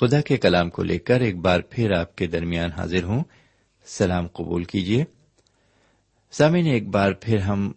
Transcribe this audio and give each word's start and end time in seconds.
خدا 0.00 0.20
کے 0.20 0.36
کلام 0.36 0.70
کو 0.70 0.82
لے 0.82 0.98
کر 0.98 1.20
ایک 1.20 1.36
بار 1.36 1.60
پھر 1.60 1.92
آپ 1.92 2.16
کے 2.16 2.26
درمیان 2.26 2.72
حاضر 2.72 3.04
ہوں۔ 3.04 3.24
سلام 3.86 4.26
قبول 4.26 4.64
کیجیے۔ 4.64 5.04
سامن 6.30 6.66
ایک 6.66 6.88
بار 6.88 7.12
پھر 7.12 7.38
ہم 7.38 7.72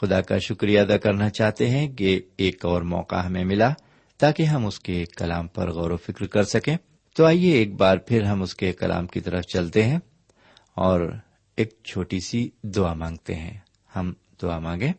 خدا 0.00 0.20
کا 0.20 0.38
شکریہ 0.38 0.80
ادا 0.80 0.96
کرنا 0.96 1.30
چاہتے 1.30 1.70
ہیں 1.70 1.88
کہ 1.88 2.20
ایک 2.36 2.64
اور 2.64 2.82
موقع 2.82 3.16
ہمیں 3.16 3.44
ملا 3.44 3.70
تاکہ 4.18 4.42
ہم 4.42 4.66
اس 4.66 4.80
کے 4.80 5.04
کلام 5.16 5.46
پر 5.46 5.70
غور 5.70 5.90
و 5.90 5.96
فکر 5.96 6.26
کر 6.26 6.42
سکیں۔ 6.42 6.76
تو 7.16 7.24
آئیے 7.24 7.52
ایک 7.52 7.74
بار 7.74 7.96
پھر 7.96 8.22
ہم 8.22 8.42
اس 8.42 8.54
کے 8.54 8.72
کلام 8.72 9.06
کی 9.06 9.20
طرف 9.20 9.42
چلتے 9.42 9.82
ہیں 9.82 9.98
اور 10.74 11.12
ایک 11.56 11.74
چھوٹی 11.84 12.20
سی 12.20 12.50
دعا 12.62 12.94
مانگتے 12.94 13.34
ہیں۔ 13.34 13.58
ہم 13.96 14.12
دعا 14.42 14.58
مانگے 14.58 14.92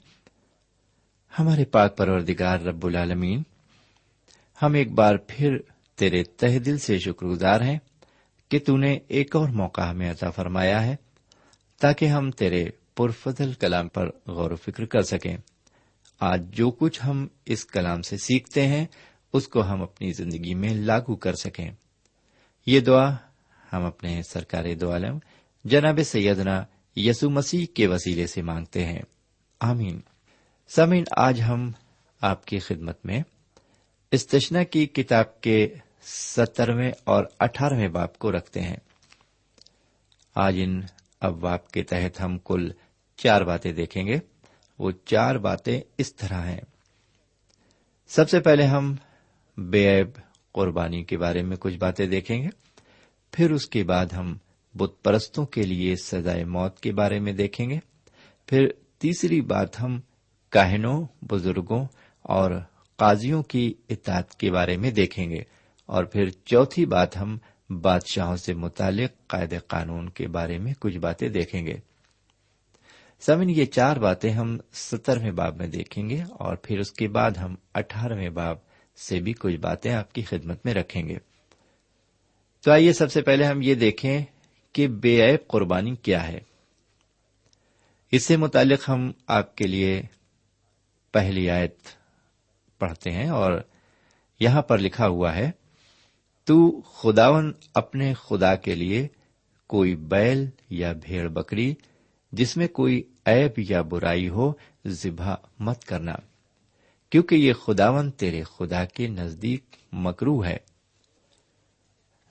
ہمارے 1.39 1.65
پاک 1.65 1.97
پروردگار 1.97 2.59
رب 2.59 2.85
العالمین، 2.85 3.43
ہم 4.61 4.73
ایک 4.73 4.91
بار 4.91 5.15
پھر 5.27 5.57
تیرے 6.01 6.23
تہ 6.23 6.59
دل 6.59 6.78
سے 6.78 7.00
شکر 7.00 7.25
گزار 7.25 7.62
ہیں 7.62 7.79
کہ 8.50 8.59
تو 8.59 8.78
نے 8.78 9.00
ایک 9.07 9.35
اور 9.35 9.50
موقع 9.50 9.81
ہمیں 9.81 10.12
عطا 10.12 10.29
فرمایا 10.29 10.85
ہے 10.85 10.95
تاکہ 11.81 12.06
ہم 12.06 12.31
تیرے 12.31 12.69
پرفضل 12.95 13.53
کلام 13.53 13.88
پر 13.88 14.09
غور 14.28 14.51
و 14.51 14.56
فکر 14.56 14.85
کر 14.85 15.01
سکیں۔ 15.01 15.38
آج 16.19 16.41
جو 16.51 16.72
کچھ 16.72 17.06
ہم 17.06 17.28
اس 17.45 17.66
کلام 17.66 18.01
سے 18.01 18.17
سیکھتے 18.17 18.67
ہیں، 18.67 18.85
اس 19.34 19.47
کو 19.47 19.63
ہم 19.63 19.81
اپنی 19.81 20.11
زندگی 20.11 20.53
میں 20.53 20.73
لاگو 20.73 21.16
کر 21.16 21.35
سکیں۔ 21.35 21.72
یہ 22.66 22.79
دعا 22.79 23.16
ہم 23.73 23.85
اپنے 23.85 24.22
سرکاری 24.23 24.75
دو 24.75 24.91
عالم، 24.91 25.17
جناب 25.66 26.00
سیدنا 26.06 26.63
یسو 26.95 27.29
مسیح 27.29 27.66
کے 27.73 27.88
وسیلے 27.88 28.28
سے 28.28 28.41
مانگتے 28.41 28.85
ہیں۔ 28.85 29.01
آمین۔ 29.59 30.00
سمین 30.75 31.03
آج 31.17 31.41
ہم 31.41 31.72
آپ 32.22 32.45
کی 32.45 32.59
خدمت 32.59 33.06
میں 33.06 33.23
استشنا 34.11 34.63
کی 34.63 34.85
کتاب 34.85 35.41
کے 35.41 35.67
سترویں 36.01 36.91
اور 37.03 37.25
اٹھارہویں 37.39 37.88
باپ 37.88 38.19
کو 38.19 38.31
رکھتے 38.31 38.62
ہیں۔ 38.62 38.78
آج 40.35 40.56
ان 40.57 40.81
ابواب 41.22 41.67
کے 41.67 41.84
تحت 41.84 42.22
ہم 42.22 42.38
کل 42.38 42.72
چار 43.17 43.41
باتیں 43.41 43.73
دیکھیں 43.73 44.08
گے۔ 44.08 44.20
وہ 44.79 44.91
چار 45.05 45.35
باتیں 45.35 45.81
اس 45.97 46.16
طرح 46.16 46.46
ہیں۔ 46.46 46.61
سب 48.08 48.29
سے 48.29 48.40
پہلے 48.40 48.64
ہم 48.64 48.96
بے 49.58 49.97
عیب 49.97 50.08
قربانی 50.52 51.03
کے 51.03 51.17
بارے 51.17 51.43
میں 51.43 51.58
کچھ 51.59 51.78
باتیں 51.78 52.05
دیکھیں 52.05 52.43
گے۔ 52.43 52.47
پھر 53.31 53.52
اس 53.52 53.66
کے 53.66 53.84
بعد 53.84 54.05
ہم 54.05 54.37
بت 54.78 55.03
پرستوں 55.03 55.46
کے 55.46 55.61
لیے 55.61 55.96
سزائے 55.96 56.43
موت 56.43 56.79
کے 56.79 56.93
بارے 56.93 57.20
میں 57.20 57.34
دیکھیں 57.34 57.70
گے۔ 57.70 57.79
پھر 58.46 58.67
تیسری 58.97 59.41
بات 59.41 59.81
ہم 59.81 59.99
کاہنوں، 60.49 61.05
بزرگوں 61.22 61.85
اور 62.22 62.52
قاضیوں 62.96 63.43
کی 63.43 63.73
اطاعت 63.90 64.35
کے 64.35 64.52
بارے 64.52 64.78
میں 64.78 64.91
دیکھیں 64.91 65.29
گے۔ 65.29 65.43
اور 65.91 66.03
پھر 66.03 66.29
چوتھی 66.29 66.85
بات 66.85 67.17
ہم 67.17 67.38
بادشاہوں 67.70 68.35
سے 68.35 68.53
متعلق 68.53 69.28
قاعدے 69.28 69.58
قانون 69.58 70.09
کے 70.09 70.28
بارے 70.28 70.58
میں 70.58 70.73
کچھ 70.79 70.97
باتیں 70.97 71.29
دیکھیں 71.29 71.67
گے۔ 71.67 71.73
سمن، 73.20 73.49
یہ 73.49 73.66
چار 73.66 73.97
باتیں 73.97 74.32
ہم 74.32 74.58
سترویں 74.73 75.32
باب 75.32 75.55
میں 75.55 75.67
دیکھیں 75.67 76.09
گے 76.09 76.23
اور 76.29 76.55
پھر 76.55 76.79
اس 76.79 76.91
کے 76.91 77.08
بعد 77.08 77.32
ہم 77.32 77.55
اٹھارہویں 77.73 78.29
باب 78.29 78.58
سے 78.97 79.20
بھی 79.20 79.34
کچھ 79.34 79.55
باتیں 79.55 79.93
آپ 79.93 80.14
کی 80.14 80.22
خدمت 80.22 80.66
میں 80.66 80.73
رکھیں 80.73 81.09
گے۔ 81.09 81.17
تو 82.61 82.72
آئیے 82.72 82.94
سب 82.94 83.11
سے 83.11 83.22
پہلے 83.22 83.44
ہم 83.44 83.61
یہ 83.61 83.76
دیکھیں 83.76 84.22
کہ 84.73 84.87
بے 84.87 85.29
عیب 85.29 85.47
قربانی 85.47 85.96
کیا 85.96 86.28
ہے۔ 86.28 86.40
اس 88.11 88.26
سے 88.26 88.37
متعلق 88.37 88.90
ہم 88.90 89.11
آپ 89.28 89.55
کے 89.55 89.67
لیے 89.67 90.02
پہلی 91.11 91.49
آیت 91.49 91.76
پڑھتے 92.79 93.11
ہیں 93.11 93.29
اور 93.29 93.61
یہاں 94.40 94.61
پر 94.61 94.78
لکھا 94.78 95.08
ہوا 95.08 95.35
ہے 95.35 95.52
تو 96.43 96.82
خداون 96.82 97.52
اپنے 97.73 98.14
خدا 98.14 98.55
کے 98.55 98.76
لیے 98.76 99.08
کوئی 99.67 99.96
بیل 99.96 100.49
یا 100.70 100.93
بھیڑ 100.93 101.28
بکری 101.28 101.76
جس 102.32 102.58
میں 102.58 102.67
کوئی 102.67 103.03
ایب 103.26 103.52
یا 103.58 103.82
برائی 103.82 104.29
ہو 104.29 104.53
ذبح 104.85 105.35
مت 105.59 105.85
کرنا، 105.85 106.14
کیونکہ 107.09 107.35
یہ 107.35 107.53
خداون 107.53 108.11
تیرے 108.11 108.43
خدا 108.43 108.85
کے 108.85 109.08
نزدیک 109.08 109.64
مکرو 109.91 110.46
ہے۔ 110.46 110.58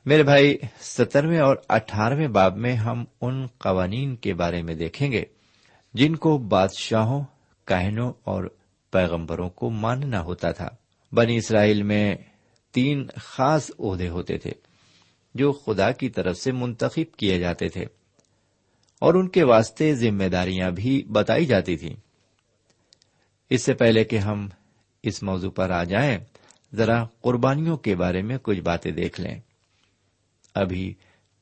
میرے 0.06 0.22
بھائی، 0.22 0.58
سترویں 0.80 1.38
اور 1.38 1.56
اٹھارہویں 1.68 2.28
باب 2.28 2.56
میں 2.56 2.74
ہم 2.74 3.04
ان 3.20 3.46
قوانین 3.46 4.16
کے 4.16 4.34
بارے 4.34 4.62
میں 4.62 4.74
دیکھیں 4.74 5.12
گے 5.12 5.24
جن 5.94 6.16
کو 6.16 6.38
بادشاہوں 6.38 7.24
کہنوں 7.64 8.12
اور 8.24 8.44
پیغمبروں 8.90 9.50
کو 9.50 9.70
ماننا 9.70 10.22
ہوتا 10.22 10.50
تھا۔ 10.50 10.68
بنی 11.12 11.36
اسرائیل 11.36 11.82
میں 11.82 12.16
تین 12.72 13.06
خاص 13.16 13.70
عہدے 13.78 14.08
ہوتے 14.08 14.38
تھے، 14.38 14.52
جو 15.34 15.52
خدا 15.52 15.90
کی 15.90 16.08
طرف 16.08 16.36
سے 16.36 16.52
منتخب 16.52 17.16
کیے 17.16 17.38
جاتے 17.38 17.68
تھے۔ 17.68 17.84
اور 19.00 19.14
ان 19.14 19.28
کے 19.28 19.42
واسطے 19.42 19.94
ذمہ 19.94 20.24
داریاں 20.24 20.70
بھی 20.70 21.02
بتائی 21.02 21.46
جاتی 21.46 21.76
تھیں۔ 21.76 21.96
اس 23.50 23.62
سے 23.62 23.74
پہلے 23.74 24.04
کہ 24.04 24.18
ہم 24.18 24.48
اس 25.02 25.22
موضوع 25.22 25.50
پر 25.50 25.70
آ 25.70 25.84
جائیں، 25.84 26.18
ذرا 26.74 27.04
قربانیوں 27.20 27.76
کے 27.76 27.94
بارے 27.96 28.22
میں 28.22 28.38
کچھ 28.42 28.60
باتیں 28.60 28.90
دیکھ 28.90 29.20
لیں۔ 29.20 29.40
ابھی 30.54 30.94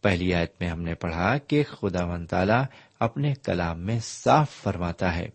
پہلی 0.02 0.34
آیت 0.34 0.52
میں 0.60 0.68
ہم 0.68 0.82
نے 0.82 0.94
پڑھا 0.94 1.38
کہ 1.38 1.62
خدا 1.64 2.04
و 2.04 2.26
تعالی 2.26 2.62
اپنے 3.00 3.34
کلام 3.42 3.80
میں 3.80 4.00
صاف 4.02 4.50
فرماتا 4.50 5.16
ہے 5.16 5.28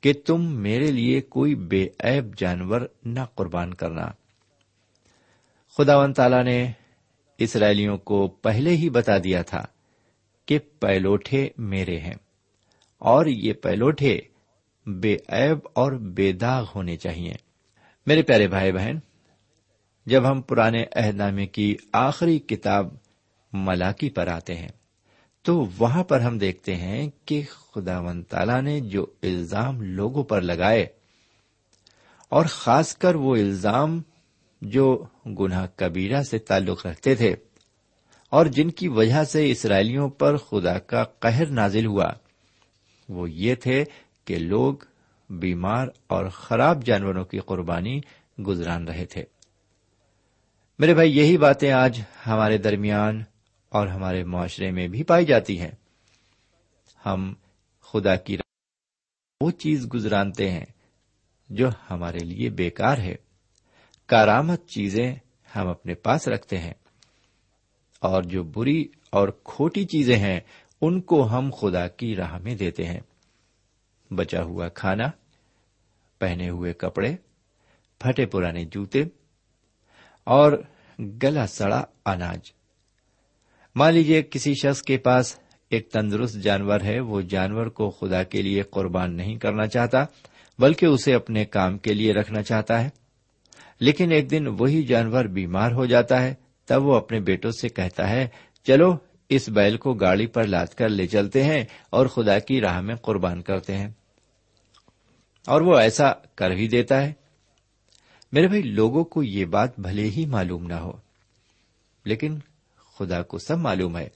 کہ 0.00 0.12
تم 0.26 0.54
میرے 0.54 0.90
لیے 0.90 1.20
کوئی 1.20 1.54
بے 1.54 1.88
عیب 2.00 2.38
جانور 2.38 2.80
نہ 3.04 3.20
قربان 3.34 3.74
کرنا۔ 3.74 4.10
خدا 5.76 5.96
و 5.98 6.12
تعالی 6.12 6.42
نے 6.42 6.72
اسرائیلیوں 7.38 7.96
کو 7.98 8.26
پہلے 8.28 8.70
ہی 8.70 8.88
بتا 8.90 9.16
دیا 9.18 9.42
تھا 9.42 9.64
کہ 10.48 10.58
پیلوٹے 10.80 11.48
میرے 11.58 11.98
ہیں 11.98 12.14
اور 13.02 13.26
یہ 13.26 13.52
پیلوٹے 13.52 14.18
بے 14.86 15.16
عیب 15.28 15.58
اور 15.72 15.92
بے 15.92 16.32
داغ 16.32 16.66
ہونے 16.74 16.96
چاہیے۔ 16.96 17.34
میرے 18.06 18.22
پیارے 18.22 18.48
بھائی 18.48 18.72
بہن، 18.72 18.98
جب 20.06 20.30
ہم 20.30 20.40
پرانے 20.42 20.84
عہد 20.96 21.16
نامے 21.16 21.46
کی 21.46 21.74
آخری 21.92 22.38
کتاب 22.38 22.88
ملاکی 23.52 24.10
پر 24.10 24.28
آتے 24.28 24.54
ہیں، 24.54 24.70
تو 25.44 25.66
وہاں 25.78 26.04
پر 26.04 26.20
ہم 26.20 26.38
دیکھتے 26.38 26.76
ہیں 26.76 27.10
کہ 27.26 27.42
خدا 27.50 27.98
ون 28.00 28.22
تالا 28.22 28.60
نے 28.60 28.78
جو 28.80 29.06
الزام 29.22 29.82
لوگوں 29.82 30.24
پر 30.24 30.40
لگائے، 30.40 30.86
اور 32.28 32.46
خاص 32.46 32.96
کر 32.96 33.14
وہ 33.14 33.36
الزام 33.36 34.00
جو 34.62 35.04
گناہ 35.26 35.66
کبیرہ 35.76 36.22
سے 36.22 36.38
تعلق 36.38 36.86
رکھتے 36.86 37.14
تھے 37.14 37.34
اور 38.30 38.46
جن 38.46 38.70
کی 38.70 38.88
وجہ 38.88 39.24
سے 39.24 39.50
اسرائیلیوں 39.50 40.08
پر 40.08 40.36
خدا 40.36 40.78
کا 40.78 41.04
قہر 41.04 41.46
نازل 41.46 41.86
ہوا۔ 41.86 42.12
وہ 43.08 43.30
یہ 43.30 43.54
تھے 43.54 43.84
کہ 44.24 44.38
لوگ 44.38 44.74
بیمار 45.30 45.88
اور 46.06 46.28
خراب 46.28 46.84
جانوروں 46.84 47.24
کی 47.24 47.38
قربانی 47.38 48.00
گزران 48.46 48.88
رہے 48.88 49.06
تھے۔ 49.06 49.24
میرے 50.78 50.94
بھائی، 50.94 51.18
یہی 51.18 51.38
باتیں 51.38 51.72
آج 51.72 52.00
ہمارے 52.26 52.58
درمیان 52.58 53.22
اور 53.68 53.86
ہمارے 53.86 54.24
معاشرے 54.24 54.70
میں 54.70 54.88
بھی 54.88 55.02
پائی 55.02 55.26
جاتی 55.26 55.60
ہیں۔ 55.60 55.70
ہم 57.06 57.34
خدا 57.80 58.16
کی 58.16 58.36
وہ 59.40 59.50
چیز 59.50 59.86
گزرانتے 59.94 60.50
ہیں 60.50 60.66
جو 61.50 61.68
ہمارے 61.90 62.18
لیے 62.18 62.50
بیکار 62.50 62.98
ہے۔ 62.98 63.31
کارآمد 64.12 64.68
چیزیں 64.68 65.14
ہم 65.56 65.68
اپنے 65.68 65.94
پاس 65.94 66.28
رکھتے 66.28 66.58
ہیں۔ 66.58 66.74
اور 68.00 68.22
جو 68.22 68.42
بری 68.42 68.84
اور 69.10 69.28
کھوٹی 69.28 69.84
چیزیں 69.84 70.16
ہیں، 70.16 70.40
ان 70.80 71.00
کو 71.00 71.28
ہم 71.30 71.50
خدا 71.60 71.88
کی 71.88 72.16
راہ 72.16 72.38
میں 72.38 72.54
دیتے 72.54 72.84
ہیں۔ 72.84 73.00
بچا 74.10 74.42
ہوا 74.42 74.68
کھانا، 74.68 75.04
پہنے 76.18 76.48
ہوئے 76.48 76.72
کپڑے، 76.72 77.16
پھٹے 77.98 78.26
پرانے 78.26 78.64
جوتے، 78.64 79.02
اور 80.24 80.62
گلا 80.98 81.46
سڑا 81.46 81.84
اناج۔ 82.06 82.52
مان 83.74 83.94
لیجیے 83.94 84.22
کسی 84.22 84.54
شخص 84.54 84.82
کے 84.82 84.98
پاس 84.98 85.38
ایک 85.70 85.90
تندرست 85.90 86.34
جانور 86.34 86.80
ہے، 86.80 87.00
وہ 87.00 87.20
جانور 87.20 87.66
کو 87.66 87.90
خدا 87.90 88.22
کے 88.22 88.42
لیے 88.42 88.62
قربان 88.62 89.16
نہیں 89.16 89.36
کرنا 89.36 89.66
چاہتا، 89.66 90.04
بلکہ 90.58 90.86
اسے 90.86 91.14
اپنے 91.14 91.44
کام 91.44 91.78
کے 91.78 91.94
لیے 91.94 92.12
رکھنا 92.12 92.42
چاہتا 92.42 92.84
ہے۔ 92.84 93.01
لیکن 93.82 94.12
ایک 94.12 94.30
دن 94.30 94.46
وہی 94.46 94.82
جانور 94.82 95.24
بیمار 95.24 95.72
ہو 95.72 95.86
جاتا 95.86 96.22
ہے، 96.22 96.34
تب 96.66 96.84
وہ 96.84 96.94
اپنے 96.94 97.20
بیٹوں 97.20 97.50
سے 97.50 97.68
کہتا 97.68 98.10
ہے، 98.10 98.28
چلو 98.64 98.96
اس 99.28 99.48
بیل 99.48 99.76
کو 99.76 99.94
گاڑی 99.94 100.26
پر 100.26 100.44
لاد 100.44 100.66
کر 100.66 100.88
لے 100.88 101.06
چلتے 101.06 101.44
ہیں 101.44 101.64
اور 101.90 102.06
خدا 102.06 102.38
کی 102.38 102.60
راہ 102.60 102.80
میں 102.80 102.94
قربان 102.94 103.42
کرتے 103.42 103.78
ہیں۔ 103.78 103.88
اور 105.46 105.60
وہ 105.60 105.78
ایسا 105.78 106.12
کر 106.34 106.50
ہی 106.50 106.68
دیتا 106.68 107.02
ہے۔ 107.02 107.12
میرے 108.32 108.48
بھائی، 108.48 108.62
لوگوں 108.62 109.04
کو 109.04 109.22
یہ 109.22 109.44
بات 109.44 109.80
بھلے 109.80 110.04
ہی 110.04 110.26
معلوم 110.26 110.66
نہ 110.66 110.74
ہو، 110.74 110.92
لیکن 112.04 112.38
خدا 112.98 113.22
کو 113.22 113.38
سب 113.38 113.58
معلوم 113.58 113.98
ہے۔ 113.98 114.08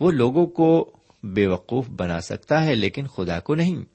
وہ 0.00 0.10
لوگوں 0.10 0.46
کو 0.46 0.96
بے 1.22 1.46
وقوف 1.46 1.88
بنا 1.88 2.20
سکتا 2.20 2.64
ہے، 2.64 2.74
لیکن 2.74 3.06
خدا 3.06 3.40
کو 3.40 3.54
نہیں۔ 3.54 3.93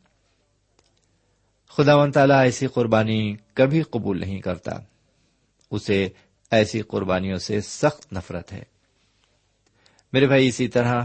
خدا 1.69 1.95
و 1.95 2.11
تعالیٰ 2.11 2.39
ایسی 2.39 2.67
قربانی 2.67 3.35
کبھی 3.53 3.81
قبول 3.81 4.19
نہیں 4.19 4.39
کرتا۔ 4.39 4.71
اسے 5.71 6.09
ایسی 6.51 6.81
قربانیوں 6.81 7.37
سے 7.37 7.61
سخت 7.61 8.13
نفرت 8.13 8.53
ہے۔ 8.53 8.63
میرے 10.13 10.27
بھائی، 10.27 10.47
اسی 10.47 10.67
طرح 10.67 11.01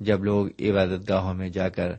جب 0.00 0.24
لوگ 0.24 0.46
عبادت 0.46 1.08
گاہوں 1.08 1.34
میں 1.34 1.48
جا 1.48 1.68
کر 1.68 1.92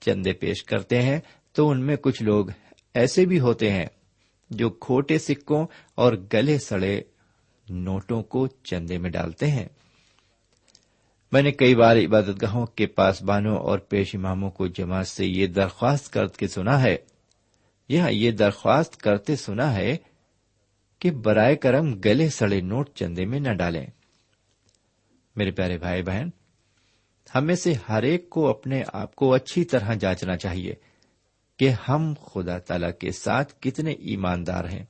چندے 0.00 0.32
پیش 0.32 0.64
کرتے 0.64 1.02
ہیں، 1.02 1.20
تو 1.52 1.68
ان 1.68 1.86
میں 1.86 1.96
کچھ 1.96 2.22
لوگ 2.22 2.46
ایسے 2.94 3.26
بھی 3.26 3.40
ہوتے 3.40 3.70
ہیں 3.70 3.86
جو 4.50 4.70
کھوٹے 4.70 5.18
سکوں 5.18 5.66
اور 5.94 6.12
گلے 6.32 6.58
سڑے 6.58 7.00
نوٹوں 7.70 8.22
کو 8.22 8.46
چندے 8.46 8.98
میں 8.98 9.10
ڈالتے 9.10 9.46
ہیں۔ 9.46 9.68
میں 11.32 11.42
نے 11.42 11.52
کئی 11.52 11.74
بار 11.74 11.96
عبادت 11.96 12.42
گاہوں 12.42 12.66
کے 12.66 12.86
پاس 12.86 13.22
بانوں 13.22 13.56
اور 13.56 13.78
پیش 13.78 14.14
اماموں 14.14 14.50
کو 14.50 14.66
جماعت 14.66 15.08
سے 15.08 15.26
یہ 15.26 15.46
درخواست 15.46 16.12
کر 16.12 16.26
کے 16.26 16.48
سنا 16.48 16.82
ہے 16.82 16.96
یہاں 17.88 18.10
یہ 18.10 18.30
درخواست 18.30 18.96
کرتے 18.96 19.36
سنا 19.36 19.74
ہے 19.74 19.96
کہ 20.98 21.10
برائے 21.10 21.56
کرم 21.56 22.00
گلے 22.00 22.28
سڑے 22.28 22.60
نوٹ 22.60 22.90
چندے 22.94 23.24
میں 23.24 23.40
نہ 23.40 23.52
ڈالیں۔ 23.52 23.86
میرے 25.36 25.50
پیارے 25.50 25.78
بھائی 25.78 26.02
بہن 26.02 26.28
ہمیں 27.34 27.54
سے 27.54 27.74
ہر 27.88 28.02
ایک 28.02 28.30
کو 28.30 28.48
اپنے 28.48 28.82
آپ 28.92 29.14
کو 29.14 29.34
اچھی 29.34 29.64
طرح 29.64 29.94
جانچنا 29.94 30.36
چاہیے 30.36 30.74
کہ 31.58 31.70
ہم 31.88 32.14
خدا 32.26 32.58
تعالی 32.58 32.86
کے 32.98 33.12
ساتھ 33.12 33.54
کتنے 33.60 33.92
ایماندار 33.92 34.64
ہیں۔ 34.64 34.84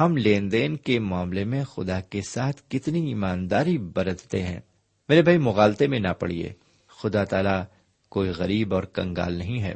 ہم 0.00 0.16
لین 0.16 0.52
دین 0.52 0.76
کے 0.76 0.98
معاملے 0.98 1.44
میں 1.44 1.64
خدا 1.64 2.00
کے 2.00 2.20
ساتھ 2.28 2.62
کتنی 2.68 3.08
ایمانداری 3.08 3.78
برتتے 3.78 4.42
ہیں۔ 4.42 4.60
میرے 5.08 5.22
بھائی 5.22 5.38
مغالتے 5.38 5.86
میں 5.86 5.98
نہ 5.98 6.08
پڑیے۔ 6.08 6.52
خدا 6.88 7.24
تعالی 7.24 7.62
کوئی 8.08 8.30
غریب 8.30 8.74
اور 8.74 8.82
کنگال 8.82 9.34
نہیں 9.34 9.62
ہے۔ 9.62 9.74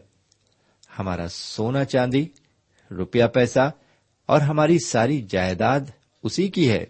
ہمارا 0.98 1.28
سونا 1.28 1.84
چاندی، 1.84 2.26
روپیہ 2.90 3.24
پیسہ 3.24 3.70
اور 4.26 4.40
ہماری 4.40 4.78
ساری 4.78 5.22
جائیداد 5.22 5.80
اسی 6.22 6.48
کی 6.48 6.70
ہے۔ 6.70 6.84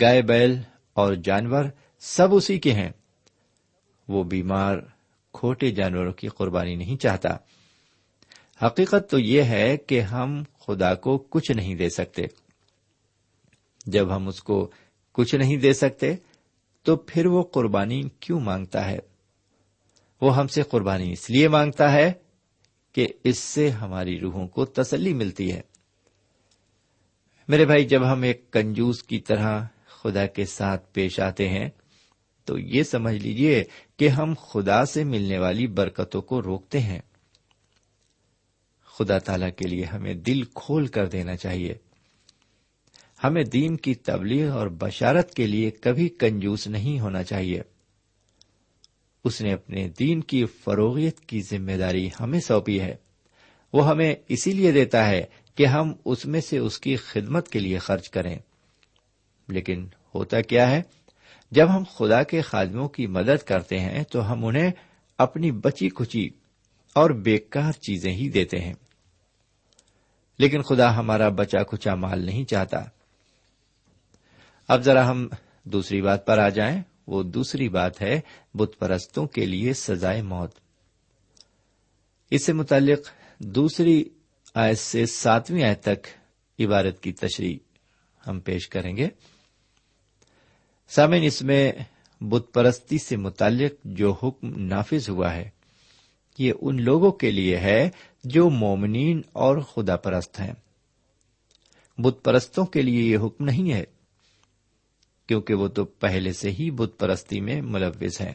گائے، 0.00 0.22
بیل 0.22 0.60
اور 0.92 1.14
جانور 1.14 1.64
سب 2.00 2.34
اسی 2.34 2.58
کے 2.58 2.72
ہیں۔ 2.72 2.90
وہ 4.08 4.24
بیمار، 4.24 4.76
کھوٹے 5.32 5.70
جانوروں 5.70 6.12
کی 6.12 6.28
قربانی 6.28 6.74
نہیں 6.74 6.96
چاہتا۔ 6.96 7.36
حقیقت 8.66 9.10
تو 9.10 9.18
یہ 9.18 9.42
ہے 9.42 9.76
کہ 9.76 10.00
ہم 10.00 10.42
خدا 10.66 10.94
کو 10.94 11.18
کچھ 11.18 11.50
نہیں 11.50 11.74
دے 11.74 11.88
سکتے۔ 11.88 12.22
جب 13.86 14.16
ہم 14.16 14.28
اس 14.28 14.42
کو 14.42 14.70
کچھ 15.12 15.34
نہیں 15.34 15.56
دے 15.56 15.72
سکتے، 15.72 16.16
تو 16.82 16.96
پھر 16.96 17.26
وہ 17.26 17.42
قربانی 17.42 18.02
کیوں 18.20 18.40
مانگتا 18.40 18.90
ہے؟ 18.90 18.98
وہ 20.20 20.36
ہم 20.36 20.46
سے 20.46 20.62
قربانی 20.62 21.12
اس 21.12 21.30
لیے 21.30 21.48
مانگتا 21.48 21.92
ہے 21.92 22.12
کہ 22.92 23.08
اس 23.24 23.38
سے 23.38 23.70
ہماری 23.70 24.20
روحوں 24.20 24.48
کو 24.48 24.64
تسلی 24.64 25.14
ملتی 25.14 25.52
ہے۔ 25.52 25.60
میرے 27.48 27.64
بھائی، 27.64 27.84
جب 27.84 28.12
ہم 28.12 28.22
ایک 28.22 28.50
کنجوس 28.50 29.02
کی 29.02 29.20
طرح 29.20 29.64
خدا 29.86 30.26
کے 30.26 30.44
ساتھ 30.44 30.94
پیش 30.94 31.20
آتے 31.20 31.48
ہیں، 31.48 31.68
تو 32.44 32.58
یہ 32.58 32.82
سمجھ 32.82 33.14
لیجیے 33.14 33.64
کہ 33.96 34.08
ہم 34.08 34.34
خدا 34.40 34.84
سے 34.84 35.04
ملنے 35.04 35.38
والی 35.38 35.66
برکتوں 35.66 36.22
کو 36.22 36.42
روکتے 36.42 36.80
ہیں۔ 36.80 37.00
خدا 38.84 39.18
تعالی 39.18 39.50
کے 39.50 39.68
لیے 39.68 39.84
ہمیں 39.84 40.14
دل 40.14 40.42
کھول 40.42 40.86
کر 40.86 41.06
دینا 41.06 41.36
چاہیے۔ 41.36 41.74
ہمیں 43.24 43.44
دین 43.44 43.76
کی 43.76 43.94
تبلیغ 43.94 44.50
اور 44.50 44.66
بشارت 44.66 45.34
کے 45.34 45.46
لیے 45.46 45.70
کبھی 45.70 46.08
کنجوس 46.08 46.66
نہیں 46.66 47.00
ہونا 47.00 47.22
چاہیے۔ 47.22 47.62
اس 49.24 49.40
نے 49.40 49.52
اپنے 49.52 49.88
دین 49.88 50.20
کی 50.20 50.44
فروغیت 50.44 51.20
کی 51.20 51.42
ذمہ 51.42 51.72
داری 51.72 52.10
ہمیں 52.20 52.40
سونپی 52.40 52.80
ہے۔ 52.80 52.96
وہ 53.72 53.88
ہمیں 53.88 54.14
اسی 54.28 54.52
لیے 54.52 54.72
دیتا 54.72 55.08
ہے 55.08 55.22
کہ 55.54 55.66
ہم 55.66 55.92
اس 56.04 56.26
میں 56.26 56.40
سے 56.40 56.58
اس 56.58 56.78
کی 56.78 56.96
خدمت 56.96 57.48
کے 57.48 57.58
لیے 57.58 57.78
خرچ 57.78 58.10
کریں۔ 58.10 58.38
لیکن 59.48 59.88
ہوتا 60.14 60.40
کیا 60.40 60.70
ہے؟ 60.70 60.82
جب 61.50 61.76
ہم 61.76 61.84
خدا 61.96 62.22
کے 62.22 62.40
خادموں 62.40 62.88
کی 62.88 63.06
مدد 63.06 63.42
کرتے 63.46 63.78
ہیں 63.78 64.02
تو 64.02 64.32
ہم 64.32 64.44
انہیں 64.44 64.70
اپنی 65.18 65.50
بچی 65.50 65.88
کچی 65.88 66.28
اور 66.94 67.10
بیکار 67.10 67.72
چیزیں 67.72 68.12
ہی 68.12 68.28
دیتے 68.28 68.58
ہیں۔ 68.60 68.74
لیکن 70.38 70.62
خدا 70.62 70.96
ہمارا 70.96 71.28
بچا 71.28 71.62
کچا 71.62 71.94
مال 71.94 72.26
نہیں 72.26 72.44
چاہتا۔ 72.44 72.78
اب 74.68 74.80
ذرا 74.80 75.10
ہم 75.10 75.28
دوسری 75.64 76.02
بات 76.02 76.26
پر 76.26 76.38
آ 76.38 76.48
جائیں۔ 76.48 76.82
وہ 77.06 77.22
دوسری 77.22 77.68
بات 77.68 78.02
ہے 78.02 78.20
بت 78.54 78.72
پرستوں 78.78 79.26
کے 79.26 79.46
لیے 79.46 79.72
سزائے 79.72 80.22
موت۔ 80.22 80.50
اس 82.30 82.44
سے 82.44 82.52
متعلق 82.52 83.08
دوسری 83.38 84.04
آیت 84.54 84.78
سے 84.78 85.06
ساتویں 85.06 85.62
آیت 85.62 85.82
تک 85.82 86.06
عبارت 86.60 87.02
کی 87.02 87.12
تشریح 87.12 87.58
ہم 88.26 88.40
پیش 88.40 88.68
کریں 88.68 88.96
گے۔ 88.96 89.08
سامن 90.88 91.18
اس 91.22 91.42
میں 91.42 91.72
بت 92.20 92.54
پرستی 92.54 92.98
سے 92.98 93.16
متعلق 93.16 93.72
جو 93.84 94.12
حکم 94.12 94.64
نافذ 94.64 95.08
ہوا 95.08 95.34
ہے، 95.34 95.50
یہ 96.38 96.52
ان 96.60 96.82
لوگوں 96.82 97.12
کے 97.12 97.30
لیے 97.30 97.56
ہے 97.56 97.90
جو 98.24 98.50
مومنین 98.50 99.22
اور 99.32 99.58
خدا 99.58 99.96
پرست 99.96 100.40
ہیں۔ 100.40 100.52
بت 101.98 102.24
پرستوں 102.24 102.66
کے 102.66 102.82
لیے 102.82 103.02
یہ 103.02 103.18
حکم 103.18 103.44
نہیں 103.44 103.72
ہے 103.72 103.84
کیونکہ 105.26 105.54
وہ 105.54 105.68
تو 105.68 105.84
پہلے 105.84 106.32
سے 106.32 106.50
ہی 106.50 106.70
بت 106.70 106.98
پرستی 106.98 107.40
میں 107.40 107.62
ملوث 107.62 108.20
ہیں۔ 108.20 108.32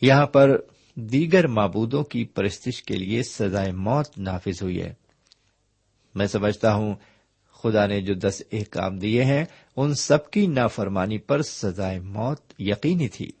یہاں 0.00 0.26
پر 0.26 0.60
دیگر 0.94 1.46
معبودوں 1.46 2.04
کی 2.04 2.24
پرستش 2.24 2.82
کے 2.82 2.96
لیے 2.96 3.22
سزائے 3.22 3.72
موت 3.72 4.18
نافذ 4.18 4.62
ہوئی 4.62 4.82
ہے۔ 4.82 4.94
میں 6.14 6.26
سمجھتا 6.26 6.74
ہوں 6.74 6.94
خدا 7.52 7.86
نے 7.86 8.00
جو 8.00 8.14
دس 8.14 8.42
احکام 8.52 8.98
دیے 8.98 9.24
ہیں، 9.24 9.44
ان 9.76 9.94
سب 9.94 10.30
کی 10.30 10.46
نافرمانی 10.46 11.18
پر 11.18 11.42
سزائے 11.42 12.00
موت 12.00 12.40
یقینی 12.58 13.08
تھی۔ 13.08 13.32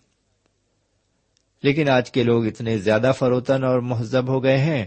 لیکن 1.62 1.88
آج 1.88 2.10
کے 2.10 2.22
لوگ 2.22 2.46
اتنے 2.46 2.78
زیادہ 2.78 3.12
فروتن 3.18 3.64
اور 3.64 3.78
مہذب 3.78 4.28
ہو 4.28 4.44
گئے 4.44 4.58
ہیں 4.58 4.86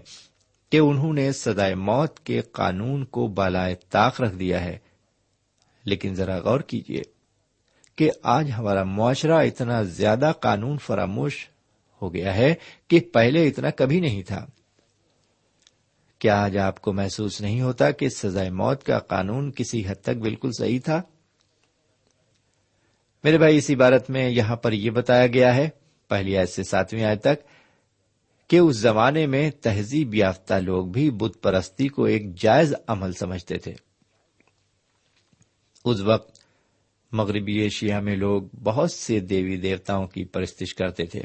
کہ 0.71 0.77
انہوں 0.77 1.13
نے 1.13 1.31
سزائے 1.31 1.75
موت 1.75 2.19
کے 2.19 2.41
قانون 2.41 3.05
کو 3.05 3.27
بالائے 3.27 3.75
طاق 3.89 4.21
رکھ 4.21 4.35
دیا 4.35 4.63
ہے۔ 4.63 4.77
لیکن 5.85 6.15
ذرا 6.15 6.37
غور 6.37 6.59
کیجیے 6.59 7.12
کہ 7.95 8.11
آج 8.23 8.51
ہمارا 8.57 8.83
معاشرہ 8.83 9.43
اتنا 9.43 9.83
زیادہ 9.83 10.31
قانون 10.39 10.77
فراموش 10.77 11.49
ہو 12.01 12.13
گیا 12.13 12.35
ہے 12.35 12.55
کہ 12.87 12.99
پہلے 12.99 13.47
اتنا 13.47 13.69
کبھی 13.69 13.99
نہیں 13.99 14.23
تھا۔ 14.23 14.45
کیا 16.19 16.43
آج 16.43 16.57
آپ 16.57 16.81
کو 16.81 16.93
محسوس 16.93 17.41
نہیں 17.41 17.61
ہوتا 17.61 17.91
کہ 17.91 18.09
سزائے 18.09 18.49
موت 18.49 18.83
کا 18.83 18.99
قانون 18.99 19.51
کسی 19.51 19.83
حد 19.87 20.01
تک 20.01 20.15
بالکل 20.15 20.51
صحیح 20.59 20.79
تھا؟ 20.85 21.01
میرے 23.23 23.37
بھائی، 23.37 23.57
اس 23.57 23.69
عبارت 23.69 24.09
میں 24.09 24.29
یہاں 24.29 24.55
پر 24.55 24.71
یہ 24.71 24.89
بتایا 24.89 25.27
گیا 25.27 25.55
ہے، 25.55 25.69
پہلی 26.07 26.37
آیت 26.37 26.49
سے 26.49 26.63
ساتویں 26.63 27.03
آیت 27.03 27.21
تک، 27.21 27.47
کہ 28.49 28.57
اس 28.57 28.77
زمانے 28.77 29.25
میں 29.25 29.51
تہذیب 29.61 30.15
یافتہ 30.15 30.53
لوگ 30.53 30.87
بھی 30.87 31.11
بت 31.11 31.37
پرستی 31.41 31.87
کو 31.87 32.03
ایک 32.03 32.35
جائز 32.35 32.73
عمل 32.87 33.13
سمجھتے 33.13 33.57
تھے۔ 33.57 33.73
اس 35.85 35.99
وقت 35.99 36.32
مغربی 37.13 37.53
ایشیا 37.53 37.99
میں 37.99 38.15
لوگ 38.15 38.43
بہت 38.63 38.91
سے 38.91 39.19
دیوی 39.19 39.57
دیوتاؤں 39.57 40.07
کی 40.07 40.25
پرستش 40.25 40.75
کرتے 40.75 41.05
تھے۔ 41.05 41.21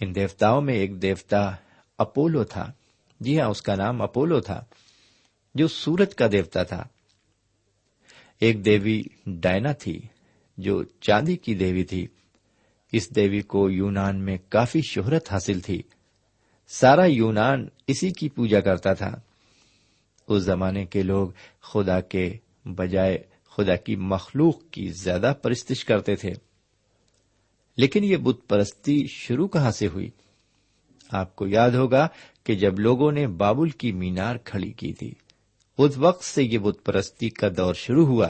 ان 0.00 0.14
دیوتاؤں 0.14 0.62
میں 0.62 0.74
ایک 0.74 1.02
دیوتا 1.02 1.50
اپولو 1.98 2.44
تھا۔ 2.44 2.72
جی 3.20 3.40
ہاں 3.40 3.48
اس 3.48 3.62
کا 3.62 3.74
نام 3.74 4.02
اپولو 4.02 4.40
تھا، 4.40 4.64
جو 5.54 5.68
سورج 5.68 6.14
کا 6.14 6.26
دیوتا 6.32 6.62
تھا۔ 6.62 6.84
ایک 8.40 8.64
دیوی 8.64 9.02
ڈائنا 9.26 9.72
تھی، 9.72 10.00
جو 10.58 10.82
چاندی 10.82 11.36
کی 11.36 11.54
دیوی 11.54 11.84
تھی۔ 11.84 12.06
اس 12.92 13.14
دیوی 13.14 13.40
کو 13.40 13.70
یونان 13.70 14.16
میں 14.16 14.38
کافی 14.48 14.80
شہرت 14.82 15.32
حاصل 15.32 15.60
تھی۔ 15.60 15.82
سارا 16.68 17.04
یونان 17.04 17.68
اسی 17.86 18.10
کی 18.10 18.28
پوجا 18.28 18.60
کرتا 18.60 18.92
تھا۔ 18.92 19.20
اس 20.28 20.42
زمانے 20.42 20.86
کے 20.86 21.02
لوگ 21.02 21.28
خدا 21.60 22.00
کے 22.00 22.36
بجائے 22.64 23.18
خدا 23.56 23.76
کی 23.76 23.96
مخلوق 23.96 24.70
کی 24.70 24.88
زیادہ 24.88 25.32
پرستش 25.42 25.84
کرتے 25.84 26.16
تھے۔ 26.16 26.32
لیکن 27.76 28.04
یہ 28.04 28.16
بت 28.16 28.48
پرستی 28.48 29.06
شروع 29.06 29.48
کہاں 29.48 29.70
سے 29.70 29.86
ہوئی؟ 29.86 30.10
آپ 31.10 31.36
کو 31.36 31.46
یاد 31.46 31.70
ہوگا 31.70 32.08
کہ 32.44 32.54
جب 32.54 32.78
لوگوں 32.78 33.12
نے 33.12 33.26
بابل 33.26 33.70
کی 33.70 33.92
مینار 33.92 34.36
کھڑی 34.36 34.72
کی 34.72 34.92
تھی، 34.92 35.14
اس 35.78 35.98
وقت 35.98 36.24
سے 36.24 36.44
یہ 36.44 36.58
بت 36.58 36.78
پرستی 36.84 37.28
کا 37.28 37.48
دور 37.56 37.74
شروع 37.74 38.06
ہوا۔ 38.06 38.28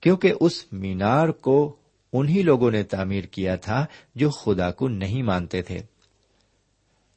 کیونکہ 0.00 0.32
اس 0.40 0.72
مینار 0.72 1.28
کو 1.28 1.76
انہی 2.12 2.42
لوگوں 2.42 2.70
نے 2.70 2.82
تعمیر 2.82 3.24
کیا 3.24 3.56
تھا 3.56 3.86
جو 4.14 4.30
خدا 4.30 4.70
کو 4.70 4.88
نہیں 4.88 5.22
مانتے 5.22 5.62
تھے۔ 5.62 5.78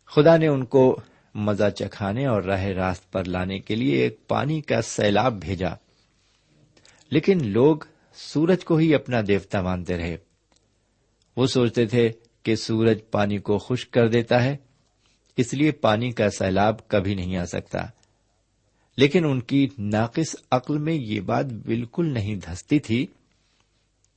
خدا 0.06 0.38
نے 0.38 0.48
ان 0.48 0.66
کو 0.66 1.00
مزہ 1.36 1.70
چکھانے 1.70 2.26
اور 2.26 2.42
راہ 2.42 2.64
راست 2.64 3.12
پر 3.12 3.24
لانے 3.24 3.60
کے 3.60 3.76
لیے 3.76 4.04
ایک 4.04 4.28
پانی 4.28 4.62
کا 4.62 4.82
سیلاب 4.82 5.34
بھیجا۔ 5.34 5.70
لیکن 7.10 7.48
لوگ 7.48 7.78
سورج 8.16 8.66
کو 8.66 8.78
ہی 8.78 8.96
اپنا 8.96 9.22
دیوتا 9.28 9.62
مانتے 9.62 9.98
رہے۔ 9.98 10.18
وہ 11.38 11.48
سوچتے 11.48 11.86
تھے 11.86 12.12
کہ 12.44 12.56
سورج 12.56 12.98
پانی 13.12 13.38
کو 13.38 13.58
خشک 13.58 13.92
کر 13.92 14.08
دیتا 14.08 14.44
ہے، 14.44 14.58
اس 15.38 15.54
لیے 15.54 15.72
پانی 15.72 16.12
کا 16.12 16.30
سیلاب 16.30 16.88
کبھی 16.88 17.16
نہیں 17.16 17.38
آ 17.38 17.46
سکتا۔ 17.46 17.80
لیکن 18.98 19.26
ان 19.26 19.40
کی 19.40 19.68
ناقص 19.78 20.36
عقل 20.52 20.78
میں 20.78 20.94
یہ 20.94 21.22
بات 21.22 21.46
بالکل 21.46 22.14
نہیں 22.14 22.36
دھستی 22.36 22.80
تھی 22.80 23.08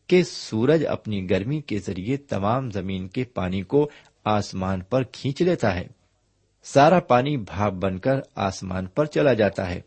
کہ 0.07 0.23
سورج 0.23 0.87
اپنی 0.87 1.31
گرمی 1.31 1.61
کے 1.61 1.79
ذریعے 1.79 2.17
تمام 2.17 2.71
زمین 2.71 3.09
کے 3.09 3.25
پانی 3.25 3.63
کو 3.63 3.91
آسمان 4.25 4.81
پر 4.81 5.03
کھینچ 5.03 5.43
لیتا 5.43 5.75
ہے۔ 5.75 5.87
سارا 6.65 7.01
پانی 7.01 7.37
بھاپ 7.37 7.73
بن 7.73 7.99
کر 7.99 8.21
آسمان 8.35 8.87
پر 8.87 9.07
چلا 9.07 9.33
جاتا 9.33 9.71
ہے 9.71 9.81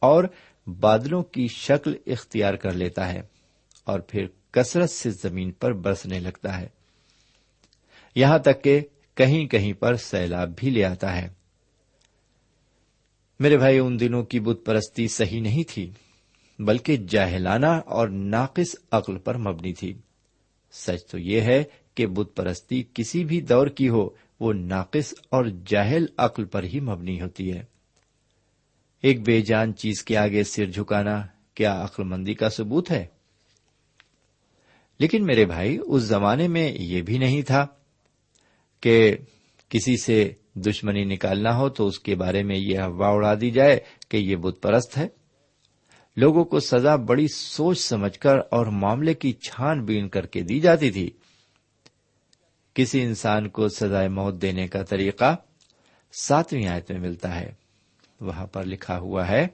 اور 0.00 0.24
بادلوں 0.66 1.22
کی 1.22 1.48
شکل 1.48 1.94
اختیار 2.06 2.54
کر 2.54 2.72
لیتا 2.72 3.12
ہے 3.12 3.22
اور 3.84 4.00
پھر 4.00 4.26
کثرت 4.50 4.90
سے 4.90 5.10
زمین 5.10 5.50
پر 5.50 5.72
برسنے 5.72 6.20
لگتا 6.20 6.60
ہے۔ 6.60 6.68
یہاں 8.14 8.38
تک 8.38 8.64
کہ 8.64 8.80
کہیں 9.14 9.46
کہیں 9.46 9.72
پر 9.72 9.96
سیلاب 9.96 10.50
بھی 10.56 10.70
لے 10.70 10.84
آتا 10.84 11.16
ہے۔ 11.16 11.28
میرے 13.40 13.56
بھائی، 13.56 13.78
ان 13.78 14.00
دنوں 14.00 14.22
کی 14.22 14.40
بت 14.40 14.66
پرستی 14.66 15.08
صحیح 15.08 15.40
نہیں 15.40 15.62
تھی، 15.68 15.90
بلکہ 16.58 16.96
جاہلانہ 16.96 17.66
اور 17.66 18.08
ناقص 18.08 18.76
عقل 18.90 19.18
پر 19.18 19.36
مبنی 19.36 19.72
تھی۔ 19.72 19.94
سچ 20.72 21.06
تو 21.10 21.18
یہ 21.18 21.40
ہے 21.40 21.64
کہ 21.94 22.06
بت 22.06 22.36
پرستی 22.36 22.82
کسی 22.94 23.24
بھی 23.24 23.40
دور 23.40 23.66
کی 23.66 23.88
ہو، 23.88 24.08
وہ 24.40 24.52
ناقص 24.52 25.14
اور 25.30 25.44
جاہل 25.66 26.06
عقل 26.16 26.44
پر 26.44 26.64
ہی 26.64 26.80
مبنی 26.80 27.20
ہوتی 27.20 27.52
ہے۔ 27.52 27.73
ایک 29.04 29.20
بے 29.20 29.40
جان 29.40 29.74
چیز 29.74 30.04
کے 30.04 30.16
آگے 30.16 30.44
سر 30.44 30.64
جھکانا 30.64 31.26
کیا 31.54 31.84
عقل 31.84 32.04
مندی 32.04 32.34
کا 32.34 32.48
ثبوت 32.48 32.90
ہے؟ 32.90 33.06
لیکن 34.98 35.24
میرے 35.24 35.44
بھائی، 35.44 35.78
اس 35.86 36.02
زمانے 36.02 36.48
میں 36.48 36.72
یہ 36.78 37.02
بھی 37.02 37.18
نہیں 37.18 37.42
تھا 37.42 37.66
کہ 38.80 39.16
کسی 39.68 39.96
سے 39.96 40.32
دشمنی 40.54 41.04
نکالنا 41.04 41.56
ہو 41.56 41.68
تو 41.68 41.86
اس 41.86 41.98
کے 41.98 42.14
بارے 42.14 42.42
میں 42.42 42.56
یہ 42.56 42.78
ہوا 42.78 43.08
اڑا 43.08 43.34
دی 43.40 43.50
جائے 43.50 43.80
کہ 44.08 44.16
یہ 44.16 44.36
بت 44.36 44.62
پرست 44.62 44.98
ہے۔ 44.98 45.08
لوگوں 46.16 46.44
کو 46.44 46.60
سزا 46.60 46.96
بڑی 46.96 47.26
سوچ 47.34 47.78
سمجھ 47.78 48.18
کر 48.18 48.38
اور 48.50 48.66
معاملے 48.66 49.14
کی 49.14 49.32
چھان 49.32 49.84
بین 49.84 50.08
کر 50.08 50.26
کے 50.26 50.40
دی 50.40 50.60
جاتی 50.60 50.90
تھی۔ 50.90 51.10
کسی 52.74 53.02
انسان 53.02 53.48
کو 53.48 53.68
سزائے 53.68 54.08
موت 54.08 54.42
دینے 54.42 54.68
کا 54.68 54.82
طریقہ 54.82 55.36
ساتویں 56.12 56.66
آیت 56.66 56.92
میں 56.92 57.00
ملتا 57.00 57.40
ہے۔ 57.40 57.63
وہاں 58.24 58.46
پر 58.46 58.64
لکھا 58.64 58.98
ہوا 58.98 59.28
ہے، 59.28 59.46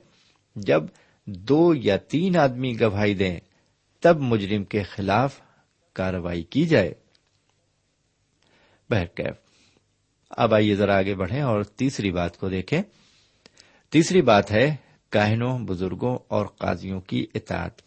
جب 0.57 0.83
دو 1.27 1.75
یا 1.75 1.97
تین 1.97 2.37
آدمی 2.37 2.81
گواہی 2.81 3.15
دیں، 3.15 3.41
تب 4.01 4.21
مجرم 4.21 4.65
کے 4.65 4.83
خلاف 4.83 5.41
کاروائی 5.93 6.43
کی 6.43 6.67
جائے۔ 6.67 6.95
بہرکیف 8.91 9.37
اب 10.31 10.55
آئیے 10.55 10.77
ذرا 10.77 10.99
آگے 10.99 11.15
بڑھیں 11.15 11.41
اور 11.41 11.63
تیسری 11.63 12.13
بات 12.13 12.39
کو 12.39 12.49
دیکھیں۔ 12.49 12.83
تیسری 13.91 14.23
بات 14.23 14.53
ہے 14.53 14.77
کاہنوں، 15.11 15.59
بزرگوں 15.59 16.19
اور 16.29 16.47
قاضیوں 16.47 17.01
کی 17.01 17.27
اطاعت۔ 17.35 17.83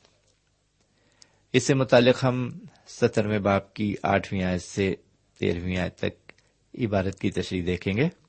اس 1.54 1.64
سے 1.64 1.74
متعلق 1.74 2.24
ہم 2.24 2.52
سترویں 2.88 3.40
باپ 3.40 3.74
کی 3.74 3.96
آٹھویں 4.04 4.44
آیت 4.44 4.62
سے 4.62 4.96
تیرہویں 5.40 5.78
آیت 5.78 5.98
تک 5.98 6.32
عبارت 6.80 7.20
کی 7.20 7.32
تشریح 7.32 7.64
دیکھیں 7.66 7.94
گے۔ 7.94 8.23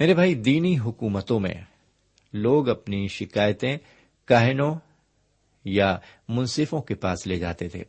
میرے 0.00 0.14
بھائی، 0.14 0.34
دینی 0.34 0.78
حکومتوں 0.78 1.40
میں 1.40 1.54
لوگ 2.32 2.68
اپنی 2.68 3.08
شکایتیں 3.08 3.78
کاہنوں 4.24 4.74
یا 5.64 5.98
منصفوں 6.28 6.82
کے 6.82 6.94
پاس 6.94 7.26
لے 7.26 7.38
جاتے 7.38 7.68
تھے، 7.68 7.82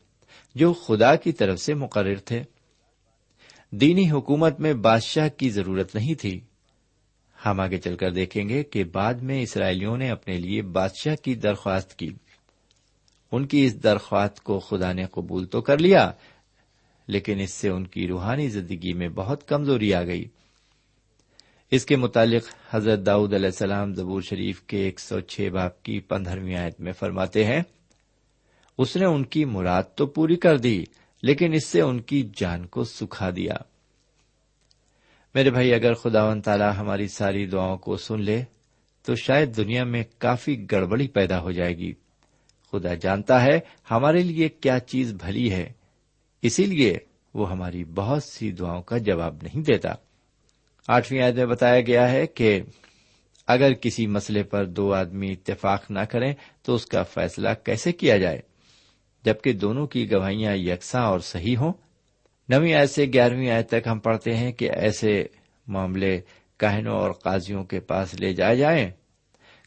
جو 0.56 0.74
خدا 0.74 1.16
کی 1.16 1.32
طرف 1.32 1.60
سے 1.60 1.74
مقرر 1.74 2.16
تھے۔ 2.16 2.44
دینی 3.72 4.12
حکومت 4.12 4.60
میں 4.60 4.74
بادشاہ 4.74 5.30
کی 5.30 5.50
ضرورت 5.50 5.96
نہیں 5.96 6.14
تھی۔ 6.14 6.40
ہم 7.46 7.60
آگے 7.60 7.78
چل 7.78 7.96
کر 7.96 8.12
دیکھیں 8.12 8.50
گے 8.50 8.64
کہ 8.64 8.84
بعد 8.84 9.14
میں 9.14 9.42
اسرائیلیوں 9.42 9.98
نے 9.98 10.10
اپنے 10.10 10.38
لیے 10.38 10.62
بادشاہ 10.62 11.16
کی 11.16 11.36
درخواست 11.36 12.00
کی۔ 12.00 12.10
ان 13.32 13.46
کی 13.46 13.66
اس 13.66 13.84
درخواست 13.84 14.44
کو 14.44 14.60
خدا 14.60 14.94
نے 14.94 15.06
قبول 15.06 15.46
تو 15.46 15.62
کر 15.62 15.78
لیا، 15.78 16.12
لیکن 17.08 17.40
اس 17.40 17.54
سے 17.54 17.70
ان 17.70 17.88
کی 17.88 18.08
روحانی 18.08 18.50
زندگی 18.50 18.94
میں 18.94 19.10
بہت 19.10 19.48
کمزوری 19.48 19.94
آ 19.94 20.04
گئی۔ 20.04 20.26
اس 21.72 21.86
کے 21.86 21.96
متعلق 21.96 22.76
حضرت 22.76 23.06
داؤد 23.06 23.34
علیہ 23.34 23.46
السلام 23.46 23.94
زبور 23.94 24.22
شریف 24.22 24.62
کے 24.62 24.78
ایک 24.78 25.00
سو 25.00 25.20
چھ 25.20 25.50
باپ 25.54 25.84
کی 25.84 26.00
پندرہویں 26.00 26.56
آیت 26.56 26.82
میں 26.82 26.92
فرماتے 26.92 27.46
ہیں، 27.46 27.62
اس 28.78 28.96
نے 28.96 29.06
ان 29.06 29.24
کی 29.24 29.46
مراد 29.46 29.84
تو 29.96 30.06
پوری 30.06 30.36
کر 30.36 30.58
دی، 30.58 30.84
لیکن 31.24 31.54
اس 31.54 31.66
سے 31.66 31.82
ان 31.82 32.02
کی 32.02 32.30
جان 32.36 32.66
کو 32.66 32.84
سکھا 32.84 33.30
دیا۔ 33.30 33.54
میرے 35.36 35.50
بھائی، 35.50 35.74
اگر 35.74 35.94
خدا 35.94 36.26
و 36.26 36.40
تعالی 36.40 36.66
ہماری 36.78 37.08
ساری 37.08 37.46
دعاؤں 37.46 37.78
کو 37.78 37.98
سن 37.98 38.22
لے، 38.22 38.44
تو 39.02 39.16
شاید 39.16 39.58
دنیا 39.58 39.84
میں 39.84 40.04
کافی 40.18 40.66
گڑبڑی 40.72 41.08
پیدا 41.08 41.42
ہو 41.42 41.52
جائے 41.52 41.78
گی۔ 41.78 41.94
خدا 42.72 42.94
جانتا 42.94 43.44
ہے 43.44 43.60
ہمارے 43.92 44.24
لیے 44.24 44.50
کیا 44.50 44.80
چیز 44.80 45.14
بھلی 45.14 45.52
ہے، 45.52 45.72
اسی 46.42 46.66
لیے 46.66 46.98
وہ 47.34 47.52
ہماری 47.52 47.84
بہت 47.84 48.24
سی 48.24 48.52
دعاؤں 48.52 48.82
کا 48.82 48.98
جواب 48.98 49.36
نہیں 49.44 49.64
دیتا۔ 49.64 49.94
آٹھویں 50.88 51.22
آیت 51.22 51.36
میں 51.36 51.46
بتایا 51.46 51.82
گیا 51.82 52.12
ہے 52.12 52.28
کہ 52.28 52.62
اگر 53.48 53.74
کسی 53.74 54.08
مسئلے 54.08 54.44
پر 54.44 54.66
دو 54.66 54.94
آدمی 54.94 55.32
اتفاق 55.32 55.92
نہ 55.92 56.00
کریں 56.00 56.34
تو 56.64 56.76
اس 56.76 56.86
کا 56.86 57.04
فیصلہ 57.04 57.50
کیسے 57.66 57.92
کیا 57.92 58.18
جائے؟ 58.18 58.42
جبکہ 59.26 59.54
دونوں 59.54 59.88
کی 59.88 60.12
گواہیاں 60.12 60.56
یکساں 60.56 61.04
اور 61.04 61.20
صحیح 61.20 61.58
ہوں۔ 61.58 61.74
نویں 62.50 62.74
آیت 62.74 62.90
سے 62.90 63.06
گیارہویں 63.14 63.50
آیت 63.50 63.68
تک 63.68 63.88
ہم 63.88 64.00
پڑھتے 64.00 64.36
ہیں 64.36 64.52
کہ 64.52 64.72
ایسے 64.72 65.26
معاملے 65.68 66.22
کہنوں 66.58 67.00
اور 67.00 67.12
قاضیوں 67.12 67.64
کے 67.64 67.80
پاس 67.80 68.14
لے 68.20 68.34
جائے 68.34 68.56
جائیں۔ 68.56 68.92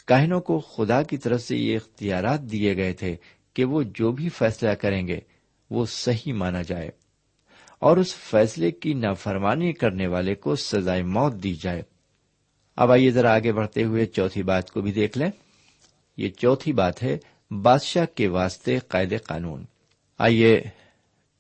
کہنوں 0.07 0.41
کو 0.41 0.59
خدا 0.59 1.03
کی 1.03 1.17
طرف 1.17 1.41
سے 1.41 1.57
یہ 1.57 1.77
اختیارات 1.77 2.41
دیے 2.41 2.77
گئے 2.77 2.93
تھے 2.93 3.17
کہ 3.55 3.65
وہ 3.65 3.83
جو 3.83 4.13
بھی 4.13 4.29
فیصلہ 4.29 4.71
کریں 4.71 5.09
گے 5.09 5.21
وہ 5.71 5.87
صحیح 5.87 6.33
مانا 6.33 6.63
جائے۔ 6.63 6.91
اور 7.79 7.97
اس 7.97 8.15
فیصلے 8.15 8.71
کی 8.71 8.95
نافرمانی 8.95 9.73
کرنے 9.73 10.07
والے 10.07 10.35
کو 10.35 10.57
سزائے 10.57 11.03
موت 11.03 11.35
دی 11.35 11.55
جائے۔ 11.55 11.83
اب 12.77 12.93
آئیے 12.93 13.11
ذرا 13.11 13.35
آگے 13.35 13.53
بڑھتے 13.53 13.83
ہوئے 13.83 14.07
چوتھی 14.07 14.43
بات 14.43 14.71
کو 14.71 14.81
بھی 14.81 14.93
دیکھ 14.93 15.19
لیں۔ 15.19 15.31
یہ 16.17 16.29
چوتھی 16.29 16.73
بات 16.73 17.03
ہے 17.03 17.19
بادشاہ 17.51 18.05
کے 18.15 18.29
واسطے 18.29 18.79
قائد 18.79 19.13
قانون۔ 19.25 19.65
آئیے 20.19 20.63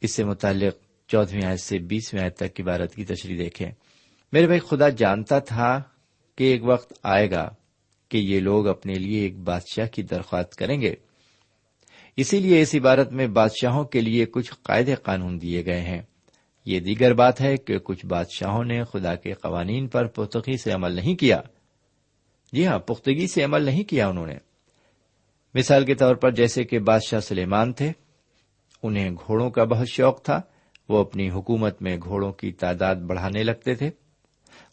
اس 0.00 0.14
سے 0.14 0.25
متعلق 0.25 0.76
چودہویں 1.09 1.45
آیت 1.45 1.61
سے 1.61 1.79
بیسویں 1.79 2.23
آیت 2.23 2.37
تک 2.37 2.55
کی 2.55 2.62
بارت 2.62 2.95
کی 2.95 3.05
تشریح 3.05 3.38
دیکھیں۔ 3.38 3.71
میرے 4.33 4.47
بھائی، 4.47 4.61
خدا 4.61 4.88
جانتا 4.88 5.38
تھا 5.38 5.83
کہ 6.37 6.45
ایک 6.45 6.61
وقت 6.64 6.93
آئے 7.03 7.31
گا 7.31 7.50
کہ 8.09 8.19
یہ 8.19 8.41
لوگ 8.41 8.67
اپنے 8.67 8.95
لیے 8.95 9.21
ایک 9.21 9.38
بادشاہ 9.38 9.87
کی 9.87 10.03
درخواست 10.03 10.57
کریں 10.57 10.81
گے۔ 10.81 10.95
اسی 12.17 12.38
لیے 12.38 12.62
اس 12.62 12.75
عبارت 12.75 13.12
میں 13.12 13.26
بادشاہوں 13.26 13.85
کے 13.85 14.00
لیے 14.00 14.26
کچھ 14.26 14.53
قاعدے 14.62 14.95
قانون 14.95 15.43
دیے 15.43 15.67
گئے 15.67 15.81
ہیں۔ 15.81 16.03
یہ 16.64 16.80
دیگر 16.80 17.14
بات 17.14 17.40
ہے 17.40 17.56
کہ 17.56 17.78
کچھ 17.78 18.06
بادشاہوں 18.06 18.64
نے 18.64 18.85
خدا 18.85 19.14
کے 19.14 19.33
قوانین 19.33 19.88
پر 19.88 20.06
پختگی 20.06 20.56
سے 20.56 20.71
عمل 20.71 20.92
نہیں 20.92 21.14
کیا۔ 21.14 21.40
جی 22.52 22.66
ہاں 22.66 22.78
پختگی 22.78 23.26
سے 23.26 23.44
عمل 23.44 23.62
نہیں 23.62 23.85
کیا 23.85 24.09
انہوں 24.09 24.26
نے۔ 24.26 24.37
مثال 25.54 25.85
کے 25.85 25.94
طور 25.94 26.14
پر 26.14 26.30
جیسے 26.30 26.64
کہ 26.64 26.78
بادشاہ 26.78 27.21
سلیمان 27.21 27.73
تھے، 27.73 27.92
انہیں 28.83 29.11
گھوڑوں 29.11 29.50
کا 29.50 29.64
بہت 29.64 29.88
شوق 29.88 30.23
تھا، 30.23 30.40
وہ 30.88 30.99
اپنی 30.99 31.30
حکومت 31.30 31.83
میں 31.83 31.97
گھوڑوں 32.04 32.33
کی 32.33 32.52
تعداد 32.52 32.97
بڑھانے 32.97 33.42
لگتے 33.42 33.75
تھے۔ 33.75 33.90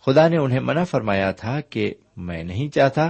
خدا 0.06 0.28
نے 0.28 0.38
انہیں 0.38 0.60
منع 0.60 0.84
فرمایا 0.84 1.32
تھا 1.32 1.62
کہ 1.62 1.94
میں 2.18 2.44
نہیں 2.44 2.70
چاہتا 2.70 3.10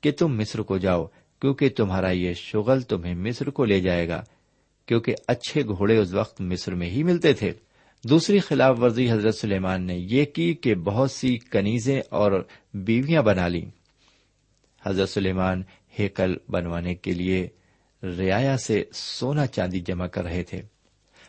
کہ 0.00 0.12
تم 0.12 0.38
مصر 0.38 0.58
کو 0.58 0.78
جاؤ، 0.78 1.06
کیونکہ 1.40 1.68
تمہارا 1.68 2.10
یہ 2.10 2.32
شغل 2.32 2.80
تمہیں 2.80 3.14
مصر 3.14 3.50
کو 3.50 3.64
لے 3.64 3.80
جائے 3.80 4.08
گا، 4.08 4.24
کیونکہ 4.86 5.14
اچھے 5.26 5.62
گھوڑے 5.62 5.96
اس 5.96 6.14
وقت 6.14 6.40
مصر 6.40 6.74
میں 6.74 6.90
ہی 6.90 7.02
ملتے 7.02 7.32
تھے۔ 7.32 7.52
دوسری 8.04 8.38
خلاف 8.38 8.78
ورزی 8.80 9.10
حضرت 9.10 9.34
سلیمان 9.34 9.82
نے 9.82 9.96
یہ 9.98 10.24
کی 10.24 10.54
کہ 10.54 10.74
بہت 10.74 11.10
سی 11.10 11.38
کنیزیں 11.38 12.02
اور 12.10 12.46
بیویاں 12.74 13.22
بنا 13.22 13.48
لی 13.48 13.64
حضرت 14.86 15.08
سلیمان 15.08 15.62
ہیکل 15.98 16.36
بنوانے 16.48 16.94
کے 16.94 17.12
لیے 17.12 17.48
ریا 18.02 18.58
سے 18.58 18.84
سونا 18.92 19.46
چاندی 19.46 19.80
جمع 19.80 20.06
کر 20.06 20.24
رہے 20.24 20.42
تھے۔ 20.42 20.62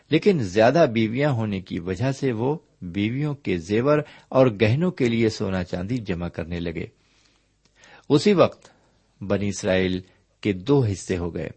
لیکن 0.09 0.39
زیادہ 0.39 0.85
بیویاں 0.93 1.31
ہونے 1.31 1.61
کی 1.61 1.79
وجہ 1.79 2.11
سے 2.11 2.31
وہ 2.31 2.57
بیویوں 2.81 3.35
کے 3.35 3.57
زیور 3.57 3.99
اور 4.29 4.47
گہنوں 4.47 4.91
کے 4.91 5.09
لیے 5.09 5.29
سونا 5.29 5.63
چاندی 5.63 5.97
جمع 5.97 6.27
کرنے 6.27 6.59
لگے۔ 6.59 6.85
اسی 8.09 8.33
وقت 8.33 8.69
بنی 9.23 9.47
اسرائیل 9.47 10.01
کے 10.41 10.53
دو 10.53 10.83
حصے 10.83 11.17
ہو 11.17 11.35
گئے۔ 11.35 11.49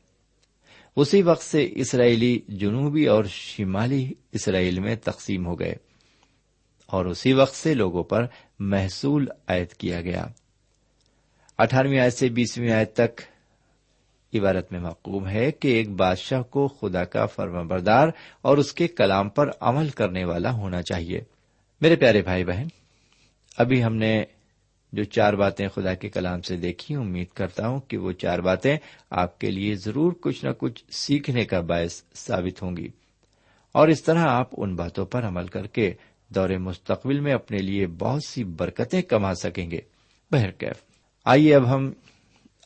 اسی 0.97 1.23
وقت 1.23 1.43
سے 1.43 1.69
اسرائیلی 1.75 2.41
جنوبی 2.49 3.07
اور 3.07 3.25
شمالی 3.25 4.13
اسرائیل 4.33 4.81
میں 4.81 4.97
تقسیم 4.97 5.47
ہو 5.47 5.61
گئے 5.61 5.75
اور 6.87 7.05
اسی 7.05 7.33
وقت 7.33 7.55
سے 7.55 7.75
لوگوں 7.75 8.03
پر 8.03 8.27
محصول 8.59 9.29
عائد 9.49 9.69
کیا 9.69 10.01
گیا۔ 10.01 10.27
اٹھارہویں 11.59 11.99
آیت 11.99 12.13
سے 12.13 12.29
بیسویں 12.29 12.73
آیت 12.73 12.95
تک 12.95 13.21
عبارت 14.35 14.73
میں 14.73 14.81
مقوم 14.81 15.29
ہے 15.29 15.53
کہ 15.53 15.69
ایک 15.69 15.91
بادشاہ 15.91 16.43
کو 16.43 16.69
خدا 16.69 17.05
کا 17.05 17.27
فرما 17.27 17.63
بردار 17.63 18.09
اور 18.43 18.59
اس 18.59 18.73
کے 18.73 18.89
کلام 18.89 19.29
پر 19.29 19.51
عمل 19.61 19.89
کرنے 19.89 20.25
والا 20.25 20.53
ہونا 20.53 20.83
چاہیے۔ 20.83 21.21
میرے 21.81 21.97
پیارے 21.97 22.23
بھائی 22.23 22.45
بہن، 22.45 22.67
ابھی 23.57 23.85
ہم 23.85 23.97
نے 23.97 24.25
جو 24.93 25.05
چار 25.05 25.33
باتیں 25.33 25.69
خدا 25.69 25.95
کے 25.95 26.09
کلام 26.09 26.43
سے 26.43 26.57
دیکھی، 26.57 26.95
امید 26.95 27.27
کرتا 27.35 27.69
ہوں 27.69 27.81
کہ 27.81 27.97
وہ 27.97 28.13
چار 28.13 28.39
باتیں 28.39 28.77
آپ 29.11 29.39
کے 29.39 29.51
لیے 29.51 29.75
ضرور 29.75 30.13
کچھ 30.21 30.45
نہ 30.45 30.51
کچھ 30.59 30.85
سیکھنے 30.91 31.45
کا 31.45 31.61
باعث 31.61 32.03
ثابت 32.15 32.63
ہوں 32.63 32.77
گی۔ 32.77 32.89
اور 33.73 33.89
اس 33.89 34.03
طرح 34.03 34.19
آپ 34.19 34.49
ان 34.57 34.77
باتوں 34.77 35.07
پر 35.07 35.25
عمل 35.25 35.47
کر 35.47 35.67
کے 35.67 35.95
دور 36.29 36.49
مستقبل 36.49 37.21
میں 37.21 37.33
اپنے 37.33 37.59
لیے 37.59 37.87
بہت 37.87 38.25
سی 38.25 38.45
برکتیں 38.45 39.03
کما 39.03 39.35
سکیں 39.35 39.71
گے۔ 39.71 39.81
بہرکیف 40.31 40.77
آئیے 41.25 41.55
اب 41.55 41.75
ہم 41.75 41.93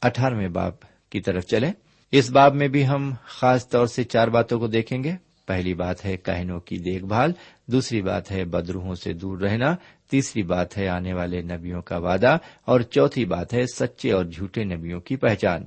اٹھارہویں 0.02 0.48
باب 0.48 0.72
کی 1.10 1.20
طرف 1.20 1.44
چلیں۔ 1.44 1.72
اس 2.12 2.30
باب 2.30 2.54
میں 2.54 2.68
بھی 2.68 2.86
ہم 2.86 3.12
خاص 3.24 3.68
طور 3.68 3.86
سے 3.86 4.04
چار 4.04 4.28
باتوں 4.28 4.58
کو 4.58 4.66
دیکھیں 4.66 5.04
گے۔ 5.04 5.12
پہلی 5.46 5.74
بات 5.74 6.04
ہے 6.04 6.16
کہنوں 6.16 6.60
کی 6.60 6.76
دیکھ 6.78 7.04
بھال۔ 7.04 7.32
دوسری 7.66 8.02
بات 8.02 8.30
ہے 8.30 8.44
بدروہوں 8.44 8.94
سے 8.94 9.12
دور 9.12 9.38
رہنا، 9.38 9.76
تیسری 10.10 10.42
بات 10.42 10.78
ہے 10.78 10.88
آنے 10.88 11.12
والے 11.12 11.42
نبیوں 11.42 11.82
کا 11.82 11.98
وعدہ، 11.98 12.38
اور 12.64 12.80
چوتھی 12.80 13.24
بات 13.24 13.54
ہے 13.54 13.66
سچے 13.66 14.12
اور 14.12 14.24
جھوٹے 14.24 14.64
نبیوں 14.64 15.00
کی 15.00 15.16
پہچان۔ 15.16 15.66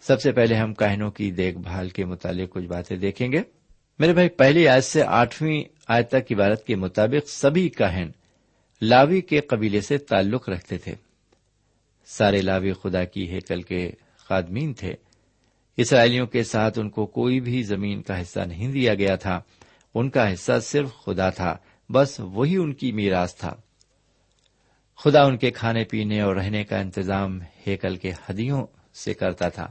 سب 0.00 0.20
سے 0.20 0.32
پہلے 0.32 0.54
ہم 0.54 0.74
کہنوں 0.74 1.10
کی 1.10 1.30
دیکھ 1.30 1.58
بھال 1.58 1.88
کے 1.88 2.04
متعلق 2.04 2.50
کچھ 2.50 2.64
باتیں 2.64 2.96
دیکھیں 2.96 3.32
گے۔ 3.32 3.42
میرے 3.98 4.12
بھائی، 4.12 4.28
پہلی 4.28 4.68
آیت 4.68 4.84
سے 4.84 5.02
آٹھویں 5.02 5.64
آیت 5.88 6.08
تک 6.08 6.32
عبارت 6.32 6.66
کے 6.66 6.76
مطابق 6.76 7.28
سبھی 7.28 7.68
کہن 7.68 8.10
لاوی 8.82 9.20
کے 9.20 9.40
قبیلے 9.40 9.80
سے 9.80 9.98
تعلق 9.98 10.48
رکھتے 10.48 10.78
تھے۔ 10.78 10.94
سارے 12.06 12.42
لاوی 12.42 12.72
خدا 12.72 13.04
کی 13.04 13.30
ہیکل 13.30 13.62
کے 13.62 13.90
خادمین 14.16 14.74
تھے۔ 14.74 14.94
اسرائیلیوں 15.76 16.26
کے 16.26 16.42
ساتھ 16.42 16.78
ان 16.78 16.90
کو 16.90 17.06
کوئی 17.06 17.40
بھی 17.40 17.62
زمین 17.62 18.02
کا 18.02 18.22
حصہ 18.22 18.40
نہیں 18.40 18.72
دیا 18.72 18.94
گیا 18.94 19.16
تھا۔ 19.16 19.40
ان 19.94 20.10
کا 20.10 20.32
حصہ 20.32 20.52
صرف 20.62 20.88
خدا 21.04 21.30
تھا، 21.30 21.56
بس 21.92 22.20
وہی 22.20 22.56
ان 22.56 22.72
کی 22.72 22.92
میراث 22.92 23.34
تھا۔ 23.34 23.54
خدا 24.96 25.22
ان 25.22 25.36
کے 25.36 25.50
کھانے 25.50 25.84
پینے 25.84 26.20
اور 26.20 26.36
رہنے 26.36 26.64
کا 26.64 26.78
انتظام 26.78 27.40
ہیکل 27.66 27.96
کے 27.96 28.12
ہدیوں 28.30 28.66
سے 28.94 29.14
کرتا 29.14 29.48
تھا۔ 29.48 29.70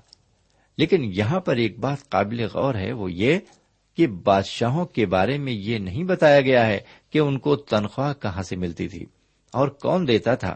لیکن 0.77 1.03
یہاں 1.03 1.39
پر 1.39 1.55
ایک 1.55 1.79
بات 1.79 2.09
قابل 2.09 2.47
غور 2.53 2.75
ہے، 2.75 2.91
وہ 2.91 3.11
یہ 3.11 3.39
کہ 3.97 4.07
بادشاہوں 4.07 4.85
کے 4.85 5.05
بارے 5.05 5.37
میں 5.37 5.53
یہ 5.53 5.77
نہیں 5.77 6.03
بتایا 6.03 6.41
گیا 6.41 6.67
ہے 6.67 6.79
کہ 7.09 7.19
ان 7.19 7.39
کو 7.39 7.55
تنخواہ 7.55 8.13
کہاں 8.13 8.43
سے 8.43 8.55
ملتی 8.55 8.87
تھی 8.87 9.05
اور 9.51 9.67
کون 9.67 10.07
دیتا 10.07 10.35
تھا۔ 10.35 10.55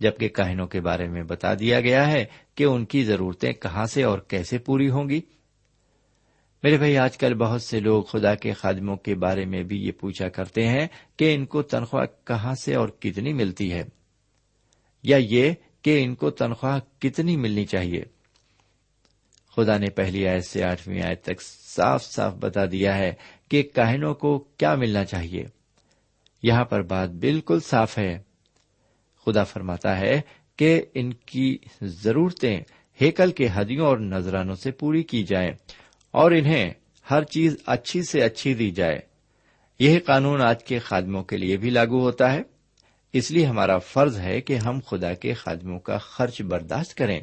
جبکہ 0.00 0.28
کہنوں 0.28 0.66
کے 0.66 0.80
بارے 0.80 1.08
میں 1.08 1.22
بتا 1.22 1.54
دیا 1.54 1.80
گیا 1.80 2.10
ہے 2.10 2.24
کہ 2.54 2.64
ان 2.64 2.84
کی 2.84 3.04
ضرورتیں 3.04 3.52
کہاں 3.52 3.86
سے 3.86 4.02
اور 4.02 4.18
کیسے 4.18 4.58
پوری 4.58 4.90
ہوں 4.90 5.08
گی۔ 5.08 5.20
میرے 6.62 6.76
بھائی، 6.76 6.98
آج 6.98 7.18
کل 7.18 7.34
بہت 7.34 7.62
سے 7.62 7.80
لوگ 7.80 8.02
خدا 8.02 8.34
کے 8.34 8.52
خادموں 8.52 8.96
کے 8.96 9.14
بارے 9.14 9.44
میں 9.44 9.62
بھی 9.62 9.86
یہ 9.86 9.92
پوچھا 9.92 10.28
کرتے 10.28 10.66
ہیں 10.66 10.86
کہ 11.16 11.34
ان 11.34 11.46
کو 11.46 11.62
تنخواہ 11.62 12.26
کہاں 12.26 12.54
سے 12.54 12.74
اور 12.74 12.88
کتنی 12.88 13.32
ملتی 13.32 13.72
ہے؟ 13.72 13.84
یا 15.02 15.16
یہ 15.16 15.52
کہ 15.82 16.04
ان 16.04 16.14
کو 16.14 16.30
تنخواہ 16.30 17.00
کتنی 17.00 17.36
ملنی 17.36 17.64
چاہیے؟ 17.64 18.02
خدا 19.56 19.78
نے 19.78 19.90
پہلی 19.90 20.28
آیت 20.28 20.44
سے 20.44 20.64
آٹھویں 20.64 21.02
آیت 21.02 21.22
تک 21.22 21.42
صاف 21.42 22.04
صاف 22.04 22.34
بتا 22.34 22.64
دیا 22.64 22.98
ہے 22.98 23.12
کہ 23.48 23.62
کہنوں 23.62 24.14
کو 24.14 24.38
کیا 24.38 24.74
ملنا 24.74 25.04
چاہیے؟ 25.04 25.44
یہاں 26.42 26.64
پر 26.64 26.82
بات 26.82 27.10
بالکل 27.10 27.60
صاف 27.60 27.98
ہے۔ 27.98 28.18
خدا 29.26 29.44
فرماتا 29.44 29.98
ہے 29.98 30.20
کہ 30.56 30.82
ان 30.94 31.12
کی 31.12 31.58
ضرورتیں 31.82 32.60
ہیکل 33.02 33.30
کے 33.30 33.48
ہدیوں 33.48 33.86
اور 33.86 33.98
نذرانوں 33.98 34.54
سے 34.54 34.70
پوری 34.70 35.02
کی 35.02 35.22
جائیں۔ 35.22 35.50
اور 36.10 36.30
انہیں 36.30 36.74
ہر 37.10 37.24
چیز 37.24 37.56
اچھی 37.66 38.02
سے 38.02 38.22
اچھی 38.22 38.54
دی 38.54 38.70
جائے۔ 38.70 39.00
یہ 39.78 39.98
قانون 40.06 40.42
آج 40.42 40.64
کے 40.64 40.78
خادموں 40.78 41.24
کے 41.24 41.36
لیے 41.36 41.56
بھی 41.56 41.70
لاگو 41.70 42.00
ہوتا 42.00 42.32
ہے۔ 42.32 42.42
اس 43.12 43.30
لیے 43.30 43.46
ہمارا 43.46 43.78
فرض 43.78 44.18
ہے 44.18 44.40
کہ 44.40 44.54
ہم 44.54 44.80
خدا 44.86 45.14
کے 45.14 45.34
خادموں 45.34 45.78
کا 45.78 45.98
خرچ 45.98 46.42
برداشت 46.42 46.94
کریں، 46.94 47.20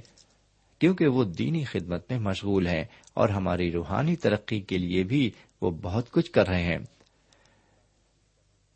کیونکہ 0.80 1.08
وہ 1.08 1.24
دینی 1.24 1.64
خدمت 1.64 2.12
میں 2.12 2.20
مشغول 2.20 2.68
ہیں 2.68 2.84
اور 3.14 3.30
ہماری 3.30 3.72
روحانی 3.72 4.16
ترقی 4.16 4.60
کے 4.60 4.78
لیے 4.78 5.04
بھی 5.04 5.32
وہ 5.62 5.72
بہت 5.72 6.12
کچھ 6.12 6.32
کر 6.32 6.48
رہے 6.48 6.64
ہیں۔ 6.64 6.78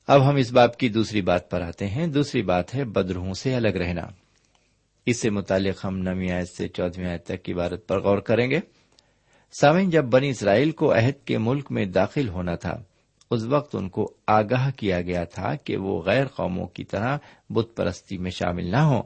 اب 0.07 0.29
ہم 0.29 0.35
اس 0.35 0.51
باپ 0.51 0.77
کی 0.77 0.89
دوسری 0.89 1.21
بات 1.21 1.51
پر 1.51 1.61
آتے 1.61 1.87
ہیں۔ 1.87 2.07
دوسری 2.07 2.41
بات 2.41 2.75
ہے 2.75 2.83
بدروہوں 2.83 3.33
سے 3.33 3.55
الگ 3.55 3.67
رہنا۔ 3.67 4.01
اس 5.05 5.21
سے 5.21 5.29
متعلق 5.29 5.85
ہم 5.85 5.97
نویں 5.97 6.31
آیت 6.31 6.49
سے 6.49 6.67
چودہویں 6.67 7.09
آیت 7.09 7.25
تک 7.25 7.43
کی 7.43 7.53
عبارت 7.53 7.87
پر 7.87 7.99
غور 7.99 8.17
کریں 8.17 8.51
گے۔ 8.51 8.59
سامن 9.51 9.89
جب 9.89 10.05
بنی 10.05 10.29
اسرائیل 10.29 10.71
کو 10.71 10.93
عہد 10.93 11.25
کے 11.25 11.37
ملک 11.37 11.71
میں 11.71 11.85
داخل 11.85 12.29
ہونا 12.29 12.55
تھا، 12.55 12.83
اس 13.31 13.43
وقت 13.43 13.75
ان 13.75 13.89
کو 13.89 14.13
آگاہ 14.27 14.71
کیا 14.71 15.01
گیا 15.01 15.23
تھا 15.23 15.55
کہ 15.55 15.77
وہ 15.77 16.01
غیر 16.01 16.27
قوموں 16.27 16.67
کی 16.67 16.83
طرح 16.83 17.17
بت 17.49 17.75
پرستی 17.75 18.17
میں 18.17 18.31
شامل 18.31 18.71
نہ 18.71 18.77
ہوں۔ 18.77 19.03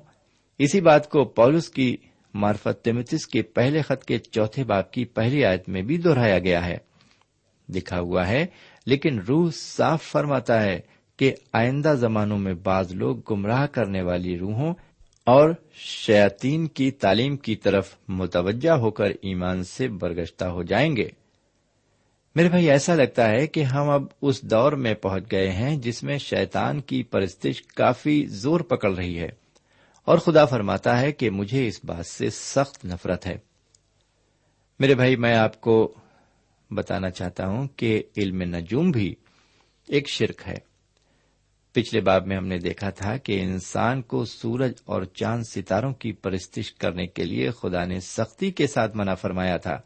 اسی 0.60 0.82
بات 0.82 1.10
کو 1.10 1.26
پولس 1.26 1.70
کی 1.70 1.98
مارفت 2.34 2.86
تمتس 2.86 3.28
کے 3.28 3.42
پہلے 3.42 3.82
خط 3.82 4.04
کے 4.04 4.18
چوتھے 4.18 4.64
باپ 4.64 4.92
کی 4.92 5.06
پہلی 5.06 5.46
آیت 5.46 5.70
میں 5.70 5.82
بھی 5.82 5.98
دہرایا 5.98 6.40
گیا 6.40 6.66
ہے۔ 6.66 6.78
لکھا 7.70 8.00
ہوا 8.00 8.28
ہے، 8.28 8.46
لیکن 8.86 9.20
روح 9.20 9.50
صاف 9.54 10.04
فرماتا 10.04 10.64
ہے 10.64 10.80
کہ 11.18 11.34
آئندہ 11.54 11.96
زمانوں 11.98 12.38
میں 12.38 12.54
بعض 12.54 12.96
لوگ 12.96 13.18
گمراہ 13.32 13.66
کرنے 13.66 14.02
والی 14.02 14.38
روحوں 14.38 14.74
اور 15.26 15.50
شیاتین 15.74 16.68
کی 16.68 16.92
تعلیم 16.92 17.38
کی 17.38 17.56
طرف 17.56 17.96
متوجہ 18.08 18.70
ہو 18.70 18.92
کر 18.92 19.10
ایمان 19.22 19.64
سے 19.64 19.88
برگشتہ 19.88 20.46
ہو 20.46 20.64
جائیں 20.64 20.98
گے۔ 20.98 21.10
میرے 22.36 22.50
بھائی، 22.50 22.70
ایسا 22.70 22.96
لگتا 22.96 23.30
ہے 23.30 23.48
کہ 23.48 23.64
ہم 23.64 23.90
اب 23.90 24.04
اس 24.22 24.42
دور 24.42 24.72
میں 24.72 24.94
پہنچ 24.94 25.24
گئے 25.32 25.52
ہیں 25.52 25.78
جس 25.78 26.04
میں 26.04 26.18
شیطان 26.18 26.82
کی 26.82 27.04
پرستش 27.04 27.62
کافی 27.62 28.26
زور 28.26 28.60
پکڑ 28.60 28.96
رہی 28.96 29.20
ہے 29.20 29.30
اور 30.06 30.18
خدا 30.18 30.46
فرماتا 30.46 31.02
ہے 31.02 31.12
کہ 31.12 31.30
مجھے 31.30 31.68
اس 31.68 31.80
بات 31.84 32.06
سے 32.06 32.30
سخت 32.30 32.86
نفرت 32.86 33.28
ہے۔ 33.28 33.38
میرے 34.80 34.96
بھائی، 34.96 35.16
میں 35.16 35.36
آپ 35.36 35.62
کو 35.62 35.94
بتانا 36.72 37.10
چاہتا 37.10 37.48
ہوں 37.48 37.68
کہ 37.76 38.04
علم 38.18 38.42
نجوم 38.42 38.92
بھی 38.92 39.16
ایک 39.88 40.10
شرک 40.10 40.42
ہے۔ 40.48 40.73
پچھلے 41.74 42.02
باب 42.02 42.28
میں 42.28 42.38
ہم 42.38 42.48
نے 42.48 42.58
دیکھا 42.58 42.90
تھا 42.90 43.18
کہ 43.18 43.42
انسان 43.42 44.02
کو 44.02 44.26
سورج 44.26 44.74
اور 44.86 45.04
چاند 45.04 45.44
ستاروں 45.44 45.94
کی 45.94 46.12
پرستش 46.12 46.74
کرنے 46.74 47.08
کے 47.08 47.24
لیے 47.24 47.52
خدا 47.52 47.86
نے 47.86 48.00
سختی 48.00 48.52
کے 48.52 48.68
ساتھ 48.68 48.98
منع 48.98 49.14
فرمایا 49.14 49.58
تھا۔ 49.58 49.80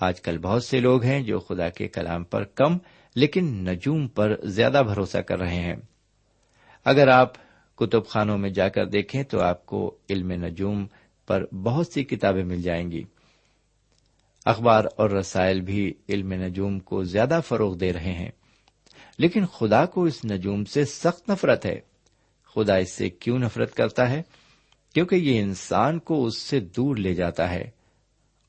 آج 0.00 0.20
کل 0.20 0.38
بہت 0.38 0.64
سے 0.64 0.80
لوگ 0.80 1.02
ہیں 1.02 1.22
جو 1.22 1.38
خدا 1.38 1.68
کے 1.68 1.88
کلام 1.88 2.24
پر 2.24 2.44
کم 2.44 2.78
لیکن 3.14 3.44
نجوم 3.44 4.08
پر 4.08 4.36
زیادہ 4.44 4.82
بھروسہ 4.86 5.18
کر 5.18 5.38
رہے 5.38 5.60
ہیں۔ 5.60 5.76
اگر 6.84 7.08
آپ 7.08 7.32
کتب 7.76 8.06
خانوں 8.06 8.38
میں 8.38 8.50
جا 8.50 8.68
کر 8.68 8.86
دیکھیں 8.86 9.22
تو 9.22 9.40
آپ 9.40 9.66
کو 9.66 9.96
علم 10.10 10.32
نجوم 10.32 10.86
پر 11.26 11.54
بہت 11.54 11.86
سی 11.86 12.04
کتابیں 12.04 12.44
مل 12.44 12.62
جائیں 12.62 12.90
گی۔ 12.90 13.02
اخبار 14.44 14.84
اور 14.96 15.10
رسائل 15.10 15.60
بھی 15.60 15.94
علم 16.08 16.32
نجوم 16.32 16.78
کو 16.78 17.02
زیادہ 17.02 17.40
فروغ 17.48 17.76
دے 17.76 17.92
رہے 17.92 18.12
ہیں۔ 18.12 18.30
لیکن 19.22 19.46
خدا 19.46 19.86
کو 19.86 20.04
اس 20.04 20.24
نجوم 20.24 20.64
سے 20.64 20.84
سخت 20.84 21.30
نفرت 21.30 21.66
ہے۔ 21.66 21.80
خدا 22.54 22.76
اس 22.76 22.92
سے 22.92 23.10
کیوں 23.10 23.38
نفرت 23.38 23.74
کرتا 23.74 24.10
ہے؟ 24.10 24.22
کیونکہ 24.94 25.14
یہ 25.14 25.40
انسان 25.40 25.98
کو 25.98 26.26
اس 26.26 26.38
سے 26.38 26.60
دور 26.60 26.96
لے 26.96 27.14
جاتا 27.14 27.50
ہے 27.50 27.70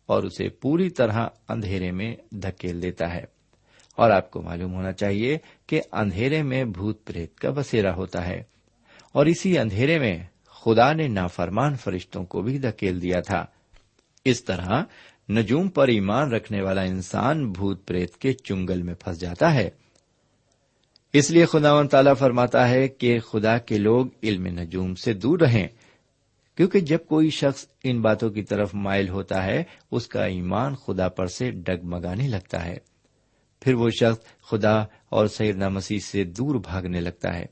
اور 0.06 0.24
اسے 0.24 0.50
پوری 0.50 0.90
طرح 0.90 1.28
اندھیرے 1.50 1.92
میں 1.92 2.16
دھکیل 2.32 2.82
دیتا 2.82 3.14
ہے۔ 3.14 3.24
اور 3.96 4.12
آپ 4.12 4.32
کو 4.32 4.42
معلوم 4.42 4.74
ہونا 4.74 4.92
چاہیے 4.92 5.38
کہ 5.68 5.82
اندھیرے 5.92 6.44
میں 6.44 6.64
بھوت 6.64 7.06
پریت 7.06 7.40
کا 7.40 7.50
بسیرا 7.50 7.96
ہوتا 7.96 8.28
ہے۔ 8.28 8.44
اور 9.12 9.26
اسی 9.26 9.58
اندھیرے 9.58 10.00
میں 10.00 10.24
خدا 10.46 10.94
نے 10.94 11.08
نافرمان 11.08 11.76
فرشتوں 11.76 12.26
کو 12.26 12.42
بھی 12.42 12.58
دھکیل 12.58 13.02
دیا 13.02 13.20
تھا۔ 13.20 13.46
اس 14.26 14.44
طرح 14.44 14.84
نجوم 15.30 15.70
پر 15.70 15.88
ایمان 15.88 16.32
رکھنے 16.32 16.62
والا 16.62 16.82
انسان 16.82 17.52
بھوت 17.52 17.88
پریت 17.88 18.18
کے 18.18 18.34
چنگل 18.34 18.82
میں 18.82 18.94
پھنس 18.94 19.20
جاتا 19.20 19.54
ہے۔ 19.54 19.70
اس 21.14 21.32
لیے 21.32 21.46
خدا 21.46 21.74
و 21.74 21.84
تعالیٰ 21.84 22.14
فرماتا 22.20 22.70
ہے 22.70 22.88
کہ 22.88 23.20
خدا 23.20 23.58
کے 23.58 23.78
لوگ 23.78 24.06
علم 24.24 24.48
نجوم 24.48 24.96
سے 24.96 25.14
دور 25.14 25.40
رہیں، 25.40 25.68
کیونکہ 26.56 26.80
جب 26.80 26.98
کوئی 27.08 27.30
شخص 27.30 27.66
ان 27.84 28.02
باتوں 28.02 28.30
کی 28.30 28.42
طرف 28.42 28.76
مائل 28.76 29.10
ہوتا 29.10 29.46
ہے، 29.46 29.64
اس 29.92 30.08
کا 30.08 30.26
ایمان 30.26 30.76
خدا 30.76 31.10
پر 31.10 31.26
سے 31.28 31.52
ڈگمگانے 31.52 32.28
لگتا 32.28 32.66
ہے۔ 32.66 32.78
پھر 33.62 33.74
وہ 33.74 33.90
شخص 33.90 34.48
خدا 34.50 34.76
اور 35.10 35.28
سیدنا 35.28 35.70
مسیح 35.70 36.00
سے 36.00 36.24
دور 36.24 36.56
بھاگنے 36.56 37.02
لگتا 37.02 37.36
ہے۔ 37.36 37.46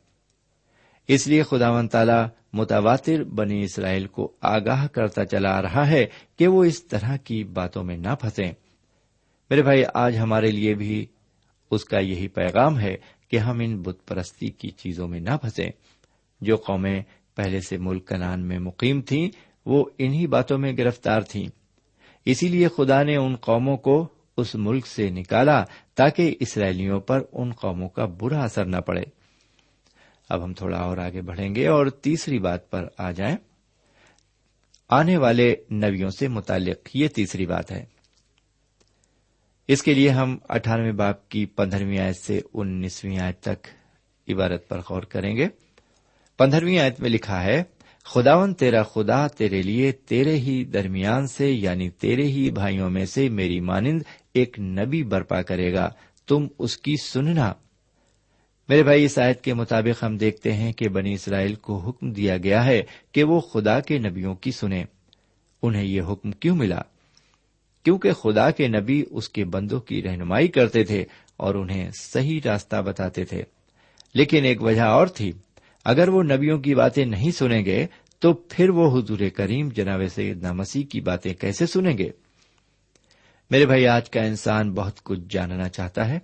اس 1.08 1.28
لیے 1.28 1.43
خدا 1.43 1.71
و 1.71 1.88
تعالی 1.88 2.28
متواتر 2.54 3.24
بنی 3.24 3.63
اسرائیل 3.63 4.08
کو 4.08 4.34
آگاہ 4.41 4.88
کرتا 4.88 5.26
چلا 5.26 5.58
آ 5.58 5.62
رہا 5.62 5.88
ہے 5.88 6.06
کہ 6.38 6.47
وہ 6.47 6.63
اس 6.63 6.84
طرح 6.84 7.17
کی 7.17 7.43
باتوں 7.43 7.84
میں 7.84 7.97
نہ 7.97 8.15
پھنسے 8.15 8.52
میرے 9.50 9.62
بھائی، 9.62 9.84
آج 9.93 10.17
ہمارے 10.17 10.52
لیے 10.52 10.74
بھی 10.74 11.06
اس 11.71 11.86
کا 11.86 12.00
یہی 12.00 12.28
پیغام 12.28 12.80
ہے 12.80 13.21
کہ 13.32 13.38
ہم 13.38 13.60
ان 13.60 13.82
بت 13.82 14.08
پرستی 14.08 14.48
کی 14.48 14.70
چیزوں 14.70 15.08
میں 15.08 15.20
نہ 15.20 15.38
پھنسے 15.41 15.70
جو 16.41 16.56
قومیں 16.56 17.02
پہلے 17.36 17.60
سے 17.62 17.78
ملک 17.78 18.08
کنان 18.08 18.48
میں 18.48 18.60
مقیم 18.60 19.02
تھیں، 19.02 19.30
وہ 19.65 19.86
انہی 19.98 20.28
باتوں 20.28 20.58
میں 20.58 20.74
گرفتار 20.78 21.22
تھیں۔ 21.22 21.48
اسی 22.26 22.48
لیے 22.48 22.67
خدا 22.78 23.04
نے 23.04 23.15
ان 23.15 23.36
قوموں 23.36 23.78
کو 23.78 24.08
اس 24.38 24.56
ملک 24.56 24.88
سے 24.88 25.10
نکالا 25.10 25.63
تاکہ 25.96 26.36
اسرائیلیوں 26.39 27.00
پر 27.00 27.22
ان 27.34 27.54
قوموں 27.54 27.89
کا 27.89 28.06
برا 28.06 28.44
اثر 28.44 28.65
نہ 28.65 28.78
پڑے۔ 28.78 29.04
اب 30.30 30.44
ہم 30.44 30.54
تھوڑا 30.54 30.78
اور 30.78 30.98
آگے 30.98 31.22
بڑھیں 31.22 31.56
گے 31.56 31.67
اور 31.67 31.88
تیسری 31.88 32.39
بات 32.39 32.72
پر 32.72 32.88
آ 32.98 33.12
جائیں۔ 33.12 33.38
آنے 34.89 35.17
والے 35.17 35.56
نویوں 35.70 36.10
سے 36.10 36.28
متعلق 36.28 36.89
یہ 36.94 37.08
تیسری 37.08 37.46
بات 37.46 37.72
ہے۔ 37.72 37.86
اس 39.72 39.84
کے 39.84 39.94
لیے 39.94 40.10
ہم 40.10 40.38
اٹھارہویں 40.50 40.92
باپ 40.92 41.30
کی 41.30 41.46
پندرہویں 41.46 42.00
آیت 42.00 42.16
سے 42.16 42.42
انیسویں 42.54 43.20
آیت 43.20 43.40
تک 43.40 43.68
عبارت 44.30 44.70
پر 44.70 44.80
غور 44.90 45.04
کریں 45.04 45.38
گے۔ 45.38 45.48
پندرہویں 46.38 46.80
آیت 46.80 47.00
میں 47.00 47.10
لکھا 47.10 47.44
ہے 47.44 47.64
خداون 48.06 48.54
تیرا 48.54 48.84
خدا 48.84 49.28
تیرے 49.28 49.62
لیے 49.62 49.92
تیرے 49.92 50.36
ہی 50.36 50.66
درمیان 50.66 51.28
سے 51.28 51.52
یعنی 51.52 51.90
تیرے 51.90 52.24
ہی 52.24 52.52
بھائیوں 52.52 52.90
میں 52.90 53.06
سے 53.06 53.30
میری 53.30 53.60
مانند 53.60 54.02
ایک 54.34 54.60
نبی 54.60 55.04
برپا 55.04 55.42
کرے 55.42 55.74
گا۔ 55.74 55.90
تم 56.28 56.48
اس 56.60 56.78
کی 56.78 56.96
سننا۔ 57.04 57.54
میرے 58.70 58.84
بھائی، 58.84 59.06
اس 59.06 59.20
آیت 59.20 59.42
کے 59.42 59.54
مطابق 59.54 60.04
ہم 60.04 60.18
دیکھتے 60.18 60.54
ہیں 60.54 60.74
کہ 60.74 60.90
بنی 60.90 61.14
اسرائیل 61.14 61.56
کو 61.56 61.78
حکم 61.78 62.12
دیا 62.12 62.38
گیا 62.38 62.66
ہے 62.66 62.82
کہ 63.12 63.24
وہ 63.24 63.40
خدا 63.40 63.80
کے 63.80 63.98
نبیوں 63.98 64.36
کی 64.36 64.52
سنیں۔ 64.52 64.84
انہیں 65.64 65.84
یہ 65.84 66.02
حکم 66.02 66.32
کیوں 66.32 66.56
ملا؟ 66.56 66.82
کیونکہ 67.84 68.12
خدا 68.12 68.52
کے 68.52 68.67
نبی 68.67 69.04
اس 69.10 69.30
کے 69.30 69.46
بندوں 69.46 69.80
کی 69.80 70.04
رہنمائی 70.04 70.48
کرتے 70.48 70.84
تھے 70.84 71.06
اور 71.38 71.56
انہیں 71.56 71.91
صحیح 71.94 72.39
راستہ 72.46 72.82
بتاتے 72.82 73.26
تھے۔ 73.26 73.44
لیکن 74.13 74.46
ایک 74.46 74.63
وجہ 74.63 74.82
اور 74.82 75.08
تھی، 75.08 75.32
اگر 75.86 76.08
وہ 76.08 76.24
نبیوں 76.24 76.60
کی 76.60 76.76
باتیں 76.76 77.06
نہیں 77.06 77.32
سنیں 77.32 77.65
گے، 77.65 77.86
تو 78.20 78.34
پھر 78.34 78.70
وہ 78.70 79.00
حضور 79.00 79.20
کریم 79.36 79.70
جناب 79.70 80.02
سیدنا 80.15 80.54
مسیح 80.54 80.84
کی 80.86 81.02
باتیں 81.02 81.34
کیسے 81.34 81.65
سنیں 81.65 81.98
گے؟ 81.98 82.10
میرے 83.50 83.65
بھائی، 83.65 83.88
آج 83.88 84.10
کا 84.10 84.22
انسان 84.22 84.74
بہت 84.74 85.04
کچھ 85.04 85.20
جاننا 85.30 85.70
چاہتا 85.70 86.10
ہے۔ 86.10 86.20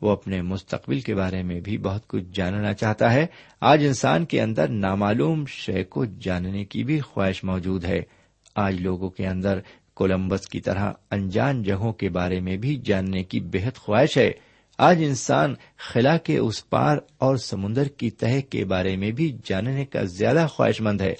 وہ 0.00 0.10
اپنے 0.10 0.42
مستقبل 0.42 1.00
کے 1.00 1.14
بارے 1.14 1.42
میں 1.42 1.60
بھی 1.60 1.78
بہت 1.78 2.06
کچھ 2.06 2.24
جاننا 2.34 2.72
چاہتا 2.72 3.12
ہے۔ 3.12 3.26
آج 3.60 3.86
انسان 3.86 4.24
کے 4.24 4.40
اندر 4.40 4.68
نامعلوم 4.68 5.44
شے 5.48 5.84
کو 5.84 6.04
جاننے 6.04 6.64
کی 6.64 6.84
بھی 6.84 7.00
خواہش 7.00 7.44
موجود 7.44 7.84
ہے۔ 7.84 8.00
آج 8.54 8.80
لوگوں 8.80 9.10
کے 9.10 9.26
اندر 9.26 9.60
کولمبس 9.96 10.40
کی 10.40 10.60
طرح 10.60 10.92
انجان 11.10 11.62
جگہوں 11.62 11.92
کے 11.92 12.08
بارے 12.08 12.40
میں 12.40 12.56
بھی 12.56 12.76
جاننے 12.84 13.22
کی 13.22 13.40
بےحد 13.40 13.76
خواہش 13.76 14.18
ہے۔ 14.18 14.30
آج 14.78 15.04
انسان 15.04 15.54
خلا 15.78 16.16
کے 16.16 16.38
اس 16.38 16.70
پار 16.70 16.96
اور 17.18 17.36
سمندر 17.36 17.88
کی 17.88 18.10
تہ 18.10 18.40
کے 18.50 18.64
بارے 18.64 18.96
میں 18.96 19.10
بھی 19.10 19.36
جاننے 19.44 19.84
کا 19.84 20.02
زیادہ 20.02 20.46
خواہش 20.50 20.80
مند 20.80 21.00
ہے۔ 21.00 21.14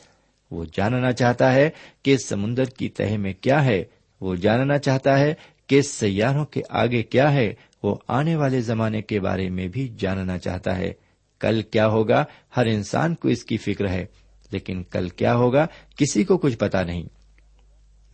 وہ 0.50 0.64
جاننا 0.72 1.12
چاہتا 1.12 1.54
ہے 1.54 1.70
کہ 2.02 2.16
سمندر 2.16 2.64
کی 2.64 2.88
تہ 2.88 3.16
میں 3.16 3.32
کیا 3.40 3.64
ہے۔ 3.64 3.84
وہ 4.20 4.34
جاننا 4.34 4.78
چاہتا 4.78 5.18
ہے 5.18 5.34
کہ 5.66 5.82
سیاروں 5.82 6.44
کے 6.44 6.60
آگے 6.70 7.02
کیا 7.02 7.32
ہے۔ 7.32 7.54
وہ 7.82 7.96
آنے 8.08 8.36
والے 8.36 8.60
زمانے 8.60 9.02
کے 9.02 9.20
بارے 9.20 9.48
میں 9.50 9.68
بھی 9.68 9.88
جاننا 9.98 10.38
چاہتا 10.38 10.78
ہے۔ 10.78 10.92
کل 11.40 11.62
کیا 11.62 11.88
ہوگا؟ 11.88 12.24
ہر 12.56 12.66
انسان 12.66 13.14
کو 13.14 13.28
اس 13.28 13.44
کی 13.44 13.56
فکر 13.56 13.88
ہے۔ 13.88 14.06
لیکن 14.50 14.82
کل 14.82 15.08
کیا 15.08 15.34
ہوگا؟ 15.34 15.66
کسی 15.96 16.24
کو 16.24 16.38
کچھ 16.38 16.58
پتا 16.58 16.82
نہیں۔ 16.82 17.02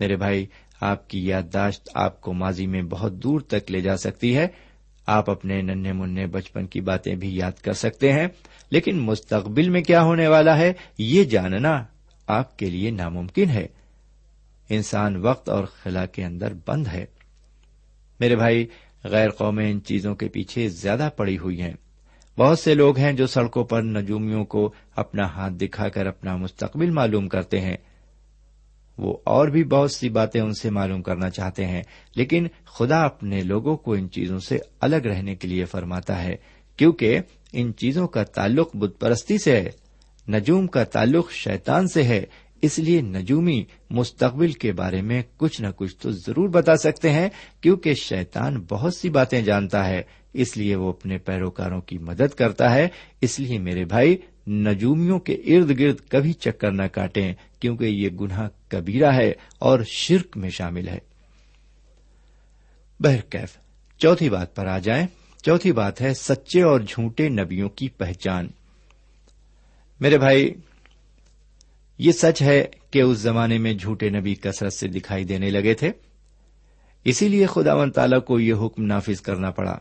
میرے 0.00 0.16
بھائی، 0.16 0.46
آپ 0.80 1.10
کی 1.10 1.26
یادداشت 1.26 1.88
آپ 1.94 2.20
کو 2.20 2.32
ماضی 2.32 2.66
میں 2.66 2.82
بہت 2.82 3.12
دور 3.12 3.40
تک 3.40 3.70
لے 3.70 3.80
جا 3.80 3.96
سکتی 3.96 4.36
ہے۔ 4.36 4.46
آپ 5.06 5.30
اپنے 5.30 5.62
ننھے 5.62 5.92
منہ 5.92 6.26
بچپن 6.26 6.66
کی 6.66 6.80
باتیں 6.80 7.14
بھی 7.14 7.36
یاد 7.36 7.52
کر 7.52 7.72
سکتے 7.72 8.12
ہیں۔ 8.12 8.28
لیکن 8.70 8.98
مستقبل 8.98 9.68
میں 9.68 9.82
کیا 9.82 10.02
ہونے 10.02 10.28
والا 10.28 10.58
ہے، 10.58 10.72
یہ 10.98 11.24
جاننا 11.24 11.84
آپ 12.26 12.58
کے 12.58 12.70
لیے 12.70 12.90
ناممکن 12.90 13.50
ہے۔ 13.50 13.66
انسان 14.68 15.16
وقت 15.16 15.48
اور 15.48 15.64
خلا 15.64 16.06
کے 16.06 16.24
اندر 16.24 16.52
بند 16.66 16.86
ہے۔ 16.86 17.04
میرے 18.20 18.36
بھائی، 18.36 18.66
غیر 19.04 19.30
قومیں 19.30 19.70
ان 19.70 19.82
چیزوں 19.82 20.14
کے 20.14 20.28
پیچھے 20.28 20.68
زیادہ 20.68 21.08
پڑی 21.16 21.38
ہوئی 21.38 21.62
ہیں۔ 21.62 21.74
بہت 22.38 22.58
سے 22.58 22.74
لوگ 22.74 22.98
ہیں 22.98 23.12
جو 23.12 23.26
سڑکوں 23.26 23.64
پر 23.64 23.82
نجومیوں 23.82 24.44
کو 24.44 24.72
اپنا 24.96 25.22
ہاتھ 25.22 25.52
دکھا 25.52 25.88
کر 25.88 26.06
اپنا 26.06 26.36
مستقبل 26.36 26.90
معلوم 26.90 27.28
کرتے 27.28 27.60
ہیں۔ 27.60 27.76
وہ 28.98 29.16
اور 29.24 29.48
بھی 29.48 29.64
بہت 29.64 29.92
سی 29.92 30.08
باتیں 30.08 30.40
ان 30.40 30.52
سے 30.52 30.70
معلوم 30.70 31.02
کرنا 31.02 31.30
چاہتے 31.30 31.66
ہیں، 31.66 31.82
لیکن 32.16 32.46
خدا 32.78 33.02
اپنے 33.04 33.40
لوگوں 33.40 33.76
کو 33.76 33.92
ان 33.92 34.10
چیزوں 34.10 34.38
سے 34.38 34.58
الگ 34.80 35.06
رہنے 35.06 35.34
کے 35.34 35.48
لیے 35.48 35.64
فرماتا 35.64 36.22
ہے، 36.22 36.36
کیونکہ 36.76 37.18
ان 37.52 37.72
چیزوں 37.74 38.06
کا 38.08 38.22
تعلق 38.22 38.76
بت 38.76 38.98
پرستی 39.00 39.38
سے 39.38 39.60
ہے، 39.60 39.70
نجوم 40.28 40.66
کا 40.66 40.84
تعلق 40.84 41.30
شیطان 41.32 41.88
سے 41.88 42.02
ہے، 42.02 42.24
اس 42.62 42.78
لیے 42.78 43.00
نجومی 43.00 43.64
مستقبل 43.90 44.52
کے 44.52 44.72
بارے 44.72 45.00
میں 45.02 45.22
کچھ 45.36 45.60
نہ 45.62 45.66
کچھ 45.76 45.96
تو 45.96 46.10
ضرور 46.10 46.48
بتا 46.48 46.76
سکتے 46.76 47.10
ہیں، 47.10 47.28
کیونکہ 47.60 47.94
شیطان 47.94 48.60
بہت 48.68 48.94
سی 48.94 49.10
باتیں 49.10 49.40
جانتا 49.42 49.86
ہے، 49.88 50.02
اس 50.32 50.56
لیے 50.56 50.76
وہ 50.76 50.88
اپنے 50.88 51.18
پیروکاروں 51.18 51.80
کی 51.80 51.98
مدد 51.98 52.34
کرتا 52.34 52.74
ہے، 52.74 52.88
اس 53.20 53.40
لیے 53.40 53.58
میرے 53.58 53.84
بھائی 53.84 54.16
نجومیوں 54.46 55.18
کے 55.18 55.34
ارد 55.34 55.78
گرد 55.78 55.96
کبھی 56.08 56.32
چکر 56.32 56.70
نہ 56.70 56.82
کاٹیں، 56.82 57.34
کیونکہ 57.60 57.84
یہ 57.84 58.08
گناہ 58.08 58.48
کبیرہ 58.68 59.12
ہے 59.12 59.32
اور 59.58 59.80
شرک 59.86 60.36
میں 60.36 60.50
شامل 60.50 60.88
ہے۔ 60.88 60.98
بہرکیف 63.00 63.56
چوتھی 63.98 64.30
بات 64.30 64.56
پر 64.56 64.66
آ 64.66 64.78
جائیں۔ 64.78 65.06
چوتھی 65.44 65.72
بات 65.72 66.00
ہے 66.00 66.14
سچے 66.14 66.62
اور 66.62 66.80
جھوٹے 66.88 67.28
نبیوں 67.28 67.68
کی 67.68 67.88
پہچان۔ 67.88 68.48
میرے 70.00 70.18
بھائی، 70.18 70.54
یہ 71.98 72.12
سچ 72.12 72.42
ہے 72.42 72.64
کہ 72.90 73.02
اس 73.02 73.18
زمانے 73.18 73.58
میں 73.58 73.74
جھوٹے 73.74 74.08
نبی 74.08 74.34
کثرت 74.34 74.72
سے 74.72 74.88
دکھائی 74.88 75.24
دینے 75.24 75.50
لگے 75.50 75.74
تھے۔ 75.74 75.92
اسی 77.04 77.28
لیے 77.28 77.46
خدا 77.46 77.74
و 77.74 77.90
تعالی 77.90 78.20
کو 78.20 78.40
یہ 78.40 78.54
حکم 78.54 78.84
نافذ 78.84 79.20
کرنا 79.20 79.50
پڑا 79.50 79.78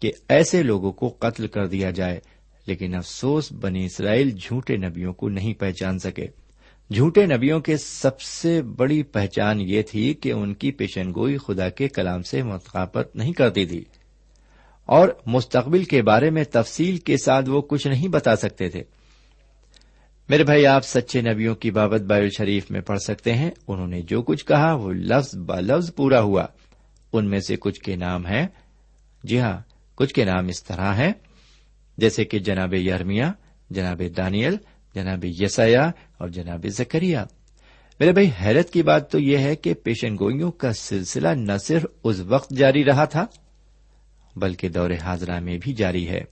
کہ 0.00 0.12
ایسے 0.28 0.62
لوگوں 0.62 0.92
کو 0.92 1.16
قتل 1.18 1.46
کر 1.46 1.66
دیا 1.66 1.90
جائے 1.90 2.20
لیکن 2.66 2.94
افسوس 2.94 3.52
بنی 3.52 3.84
اسرائیل 3.84 4.30
جھوٹے 4.30 4.76
نبیوں 4.76 5.12
کو 5.12 5.28
نہیں 5.28 5.54
پہچان 5.54 5.98
سکے۔ 5.98 6.26
جھوٹے 6.94 7.26
نبیوں 7.26 7.60
کے 7.60 7.76
سب 7.76 8.20
سے 8.20 8.62
بڑی 8.62 9.02
پہچان 9.02 9.60
یہ 9.60 9.82
تھی 9.82 10.14
کہ 10.14 10.32
ان 10.32 10.54
کی 10.54 10.70
پیشن 10.70 11.10
گوئی 11.14 11.36
خدا 11.36 11.68
کے 11.68 11.88
کلام 11.88 12.22
سے 12.22 12.42
متقابت 12.42 13.16
نہیں 13.16 13.32
کرتی 13.32 13.66
تھی۔ 13.66 13.84
اور 14.86 15.08
مستقبل 15.26 15.84
کے 15.84 16.02
بارے 16.02 16.30
میں 16.30 16.44
تفصیل 16.44 16.96
کے 16.96 17.16
ساتھ 17.16 17.50
وہ 17.50 17.62
کچھ 17.62 17.86
نہیں 17.86 18.08
بتا 18.08 18.36
سکتے 18.36 18.68
تھے۔ 18.68 18.82
میرے 20.28 20.44
بھائی، 20.44 20.66
آپ 20.66 20.84
سچے 20.84 21.20
نبیوں 21.20 21.54
کی 21.54 21.70
بابت 21.70 22.00
بائل 22.00 22.28
شریف 22.38 22.70
میں 22.70 22.80
پڑھ 22.80 23.00
سکتے 23.00 23.32
ہیں۔ 23.32 23.50
انہوں 23.68 23.86
نے 23.86 24.02
جو 24.02 24.22
کچھ 24.22 24.46
کہا 24.46 24.74
وہ 24.74 24.92
لفظ 24.92 25.34
ب 25.34 25.60
لفظ 25.60 25.94
پورا 25.94 26.20
ہوا۔ 26.20 26.46
ان 27.12 27.30
میں 27.30 27.40
سے 27.40 27.56
کچھ 27.60 27.80
کے 27.80 27.96
نام 27.96 28.26
ہیں۔ 28.26 28.46
جی 29.24 29.40
ہاں 29.40 29.60
کچھ 29.94 30.14
کے 30.14 30.24
نام 30.24 30.48
اس 30.48 30.64
طرح 30.64 30.94
ہیں۔ 30.94 31.12
جیسے 31.98 32.24
کہ 32.24 32.38
جناب 32.38 32.74
یارمیا 32.74 33.32
جناب 33.70 34.02
دانیل، 34.16 34.56
جناب 34.94 35.24
یسیا 35.24 35.90
اور 36.18 36.28
جناب 36.28 36.66
زکریا۔ 36.66 37.24
میرے 38.00 38.12
بھائی، 38.12 38.30
حیرت 38.42 38.70
کی 38.70 38.82
بات 38.82 39.10
تو 39.12 39.18
یہ 39.18 39.38
ہے 39.38 39.56
کہ 39.56 39.74
پیشن 39.74 40.16
گوئیوں 40.20 40.50
کا 40.50 40.72
سلسلہ 40.72 41.28
نہ 41.28 41.56
صرف 41.56 41.86
اس 42.04 42.20
وقت 42.20 42.50
جاری 42.50 42.84
رہا 42.84 43.04
تھا، 43.04 43.26
بلکہ 44.36 44.68
دور 44.68 44.90
حاضرہ 45.02 45.38
میں 45.40 45.58
بھی 45.58 45.72
جاری 45.72 46.08
ہے۔ 46.08 46.24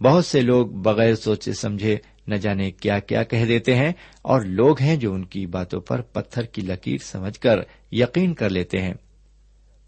بہت 0.00 0.26
سے 0.26 0.40
لوگ 0.40 0.66
بغیر 0.66 1.14
سوچے 1.14 1.52
سمجھے 1.52 1.96
نہ 2.26 2.34
جانے 2.34 2.70
کیا 2.70 2.98
کیا 2.98 3.22
کہہ 3.22 3.44
دیتے 3.44 3.74
ہیں، 3.74 3.92
اور 4.22 4.40
لوگ 4.40 4.80
ہیں 4.80 4.96
جو 4.96 5.12
ان 5.12 5.24
کی 5.24 5.46
باتوں 5.46 5.80
پر 5.80 6.00
پتھر 6.00 6.42
کی 6.42 6.62
لکیر 6.62 6.98
سمجھ 7.02 7.38
کر 7.38 7.60
یقین 7.92 8.34
کر 8.34 8.50
لیتے 8.50 8.78
ہیں۔ 8.78 8.94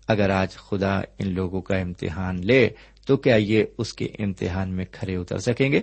اگر 0.07 0.31
آج 0.31 0.55
خدا 0.55 0.99
ان 0.99 1.35
لوگوں 1.35 1.62
کا 1.62 1.77
امتحان 1.77 2.47
لے، 2.47 2.69
تو 3.07 3.16
کیا 3.16 3.37
یہ 3.37 3.64
اس 3.79 3.95
کے 3.95 4.05
امتحان 4.19 4.73
میں 4.73 4.85
کھڑے 4.90 5.16
اتر 5.16 5.38
سکیں 5.38 5.73
گے؟ 5.73 5.81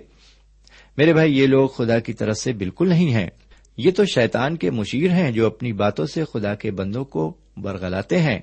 میرے 0.96 1.12
بھائی، 1.12 1.38
یہ 1.38 1.46
لوگ 1.46 1.68
خدا 1.68 1.98
کی 1.98 2.12
طرف 2.12 2.36
سے 2.36 2.52
بالکل 2.52 2.88
نہیں 2.88 3.14
ہیں۔ 3.14 3.30
یہ 3.76 3.90
تو 3.90 4.04
شیطان 4.04 4.56
کے 4.56 4.70
مشیر 4.70 5.10
ہیں 5.10 5.30
جو 5.30 5.46
اپنی 5.46 5.72
باتوں 5.72 6.06
سے 6.06 6.24
خدا 6.24 6.54
کے 6.54 6.70
بندوں 6.70 7.04
کو 7.04 7.36
برگلاتے 7.56 8.20
ہیں 8.20 8.38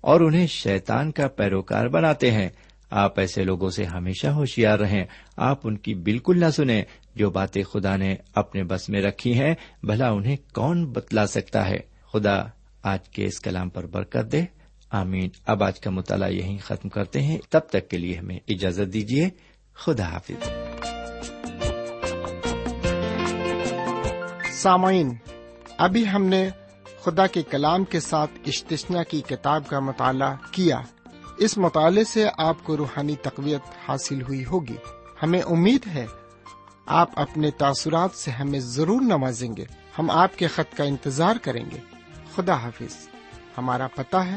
اور 0.00 0.20
انہیں 0.20 0.46
شیطان 0.46 1.12
کا 1.12 1.28
پیروکار 1.28 1.86
بناتے 1.86 2.30
ہیں۔ 2.30 2.48
آپ 2.90 3.20
ایسے 3.20 3.44
لوگوں 3.44 3.70
سے 3.70 3.84
ہمیشہ 3.84 4.26
ہوشیار 4.26 4.78
رہیں۔ 4.78 5.04
آپ 5.36 5.60
ان 5.64 5.76
کی 5.76 5.94
بالکل 5.94 6.40
نہ 6.40 6.50
سنیں۔ 6.50 6.82
جو 7.14 7.30
باتیں 7.30 7.62
خدا 7.62 7.96
نے 7.96 8.16
اپنے 8.34 8.64
بس 8.64 8.88
میں 8.88 9.02
رکھی 9.02 9.38
ہیں، 9.38 9.54
بھلا 9.82 10.10
انہیں 10.10 10.36
کون 10.54 10.86
بتلا 10.86 11.26
سکتا 11.26 11.68
ہے؟ 11.68 11.78
خدا 12.12 12.42
آج 12.82 13.08
کے 13.08 13.24
اس 13.24 13.40
کلام 13.40 13.68
پر 13.68 13.86
برکت 13.86 14.32
دے۔ 14.32 14.57
آمین۔ 14.90 15.30
اب 15.46 15.62
آج 15.62 15.80
کا 15.80 15.90
مطالعہ 15.90 16.30
یہیں 16.30 16.58
ختم 16.58 16.88
کرتے 16.88 17.22
ہیں۔ 17.22 17.38
تب 17.50 17.60
تک 17.60 17.88
کے 17.88 17.98
لیے 17.98 18.16
ہمیں 18.16 18.38
اجازت 18.48 18.92
دیجیے 18.92 19.30
خدا 19.74 20.04
حافظ۔ 20.04 20.48
سامعین، 24.52 25.14
ابھی 25.78 26.10
ہم 26.10 26.24
نے 26.24 26.48
خدا 27.00 27.26
کے 27.26 27.42
کلام 27.42 27.84
کے 27.84 28.00
ساتھ 28.00 28.30
اشتشنا 28.46 29.02
کی 29.02 29.20
کتاب 29.20 29.68
کا 29.68 29.80
مطالعہ 29.80 30.34
کیا۔ 30.52 30.80
اس 31.38 31.58
مطالعے 31.58 32.04
سے 32.04 32.26
آپ 32.38 32.56
کو 32.64 32.76
روحانی 32.76 33.16
تقویت 33.22 33.60
حاصل 33.88 34.22
ہوئی 34.22 34.44
ہوگی۔ 34.44 34.76
ہمیں 35.22 35.42
امید 35.42 35.86
ہے 35.86 36.06
آپ 36.86 37.08
اپنے 37.16 37.50
تاثرات 37.50 38.10
سے 38.14 38.30
ہمیں 38.30 38.60
ضرور 38.60 39.00
نوازیں 39.00 39.56
گے۔ 39.56 39.64
ہم 39.98 40.10
آپ 40.10 40.38
کے 40.38 40.46
خط 40.46 40.76
کا 40.76 40.84
انتظار 40.84 41.36
کریں 41.42 41.64
گے۔ 41.70 41.78
خدا 42.34 42.54
حافظ۔ 42.54 43.08
ہمارا 43.58 43.86
پتا 43.86 44.26
ہے 44.26 44.36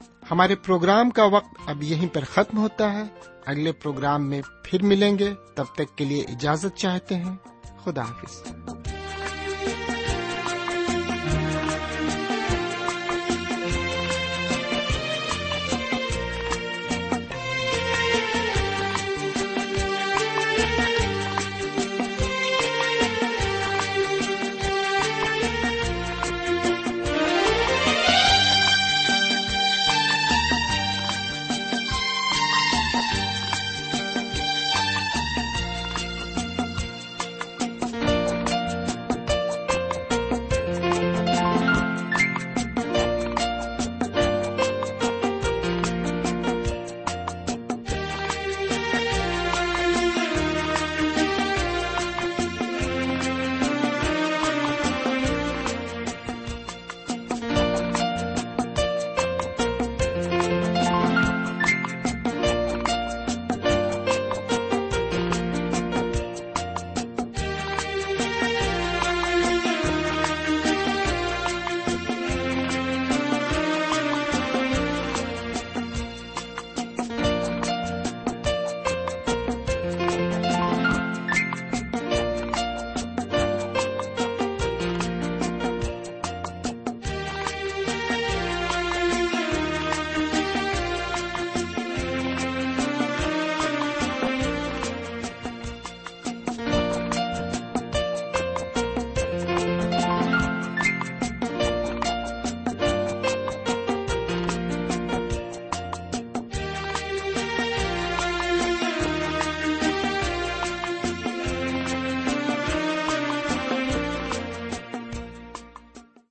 ہمارے 0.31 0.55
پروگرام 0.55 1.09
کا 1.09 1.23
وقت 1.23 1.53
اب 1.65 1.83
یہیں 1.83 2.07
پر 2.13 2.23
ختم 2.23 2.57
ہوتا 2.57 2.93
ہے۔ 2.93 3.03
اگلے 3.45 3.71
پروگرام 3.71 4.29
میں 4.29 4.41
پھر 4.63 4.83
ملیں 4.83 5.19
گے۔ 5.19 5.33
تب 5.55 5.65
تک 5.75 5.97
کے 5.97 6.05
لیے 6.05 6.21
اجازت 6.21 6.77
چاہتے 6.77 7.15
ہیں۔ 7.15 7.35
خدا 7.83 8.01
حافظ۔ 8.01 8.43